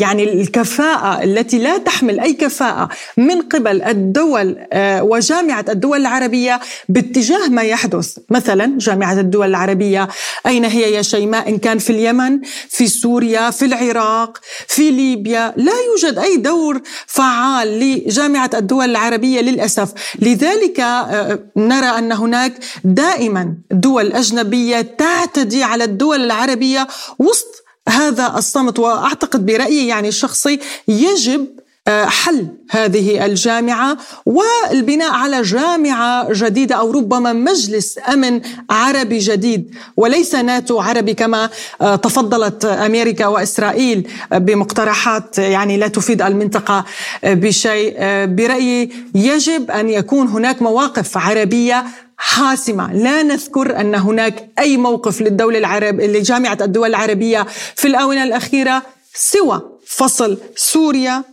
يعني 0.00 0.24
الكفاءة 0.24 1.24
التي 1.24 1.58
لا 1.58 1.78
تحمل 1.78 2.20
أي 2.20 2.32
كفاءة 2.32 2.88
من 3.16 3.40
قبل 3.42 3.82
الدول 3.82 4.56
آه، 4.72 5.02
وجامعة 5.02 5.64
الدول 5.68 6.00
العربية 6.00 6.60
باتجاه 6.88 7.48
ما 7.48 7.62
يحدث. 7.62 8.18
مثلا 8.30 8.78
جامعة 8.78 9.20
الدول 9.20 9.48
العربية 9.48 10.08
أين 10.46 10.64
هي 10.64 10.92
يا 10.92 11.02
شيماء؟ 11.02 11.48
إن 11.48 11.58
كان 11.58 11.78
في 11.78 11.90
اليمن 11.90 12.40
في 12.68 12.86
سوريا 12.86 13.50
في 13.50 13.64
العراق 13.64 14.38
في 14.68 14.90
ليبيا. 14.90 15.54
لا 15.56 15.72
يوجد 15.90 16.18
أي 16.18 16.36
دور 16.36 16.80
فعال 17.06 17.80
لجامعة 17.80 18.50
الدول 18.54 18.90
العربية 18.90 19.40
للأسف. 19.40 19.92
لذلك 20.18 20.80
آه، 20.80 21.38
نرى 21.56 21.86
أن 21.98 22.12
هناك 22.12 22.52
دائما 22.84 23.54
دول 23.70 24.12
أجنبية 24.24 24.80
تعتدي 24.80 25.62
على 25.62 25.84
الدول 25.84 26.24
العربية 26.24 26.88
وسط 27.18 27.64
هذا 27.88 28.34
الصمت 28.36 28.78
وأعتقد 28.78 29.46
برأيي 29.46 29.86
يعني 29.86 30.08
الشخصي 30.08 30.60
يجب 30.88 31.46
آه، 31.88 32.04
حل 32.04 32.48
هذه 32.70 33.26
الجامعة 33.26 33.96
والبناء 34.26 35.10
على 35.12 35.42
جامعة 35.42 36.32
جديدة 36.32 36.74
أو 36.74 36.90
ربما 36.90 37.32
مجلس 37.32 37.98
أمن 38.12 38.40
عربي 38.70 39.18
جديد. 39.18 39.74
وليس 39.96 40.34
ناتو 40.34 40.80
عربي 40.80 41.14
كما 41.14 41.50
آه، 41.80 41.96
تفضلت 41.96 42.64
أمريكا 42.64 43.26
وإسرائيل 43.26 44.08
بمقترحات 44.32 45.38
يعني 45.38 45.76
لا 45.76 45.88
تفيد 45.88 46.22
المنطقة 46.22 46.84
بشيء. 47.24 47.94
آه، 47.96 48.24
برأيي 48.24 48.90
يجب 49.14 49.70
أن 49.70 49.90
يكون 49.90 50.28
هناك 50.28 50.62
مواقف 50.62 51.18
عربية 51.18 51.84
حاسمة. 52.16 52.92
لا 52.92 53.22
نذكر 53.22 53.80
أن 53.80 53.94
هناك 53.94 54.50
أي 54.58 54.76
موقف 54.76 55.20
للدولة 55.22 55.58
العرب 55.58 56.00
لجامعة 56.00 56.58
الدول 56.60 56.88
العربية 56.88 57.46
في 57.74 57.88
الآونة 57.88 58.24
الأخيرة 58.24 58.82
سوى 59.14 59.62
فصل 59.86 60.38
سوريا 60.56 61.24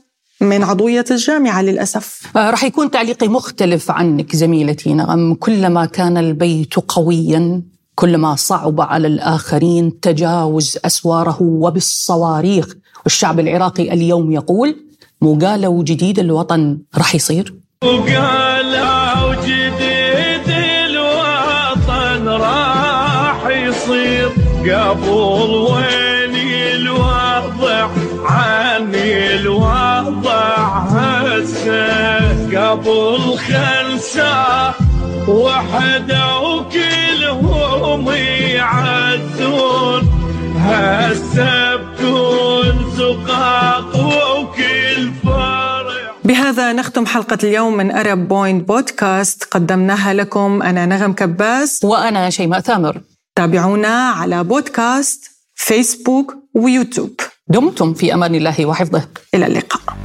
من 0.41 0.63
عضوية 0.63 1.05
الجامعة 1.11 1.61
للأسف. 1.61 2.21
آه، 2.35 2.49
رح 2.49 2.63
يكون 2.63 2.91
تعليقي 2.91 3.27
مختلف 3.27 3.91
عنك 3.91 4.35
زميلتي 4.35 4.93
نغم. 4.93 5.33
كلما 5.33 5.85
كان 5.85 6.17
البيت 6.17 6.73
قويا 6.73 7.61
كلما 7.95 8.35
صعب 8.35 8.81
على 8.81 9.07
الآخرين 9.07 9.99
تجاوز 9.99 10.77
أسواره 10.85 11.37
وبالصواريخ. 11.41 12.67
والشعب 13.03 13.39
العراقي 13.39 13.93
اليوم 13.93 14.31
يقول 14.31 14.75
مقالة 15.21 15.83
جديد 15.83 16.19
الوطن 16.19 16.79
رح 16.97 17.15
يصير؟ 17.15 17.55
مقالة 17.83 19.10
قبل 24.61 25.09
وين 25.71 26.35
الوضع؟ 26.75 27.89
عني 28.25 29.35
الوضع 29.35 30.57
هسه 30.93 32.19
قبل 32.57 33.37
خمسة 33.37 34.73
وحدة 35.27 36.39
وكلهم 36.39 38.09
يعدون. 38.57 40.01
هسه 40.57 41.75
بكون 41.75 42.91
زقاق 42.97 43.95
وكل 43.95 45.11
بهذا 46.23 46.73
نختم 46.73 47.05
حلقة 47.05 47.37
اليوم 47.43 47.77
من 47.77 47.91
Arab 47.91 48.27
Point 48.27 48.67
بودكاست 48.67 49.43
قدمناها 49.51 50.13
لكم 50.13 50.61
أنا 50.61 50.85
نغم 50.85 51.13
كباس. 51.13 51.79
وأنا 51.83 52.29
شيماء 52.29 52.59
ثامر. 52.59 53.01
تابعونا 53.35 54.09
على 54.09 54.43
بودكاست 54.43 55.31
فيسبوك 55.55 56.35
ويوتيوب. 56.53 57.19
دمتم 57.47 57.93
في 57.93 58.13
أمان 58.13 58.35
الله 58.35 58.65
وحفظه. 58.65 59.07
إلى 59.35 59.47
اللقاء. 59.47 59.97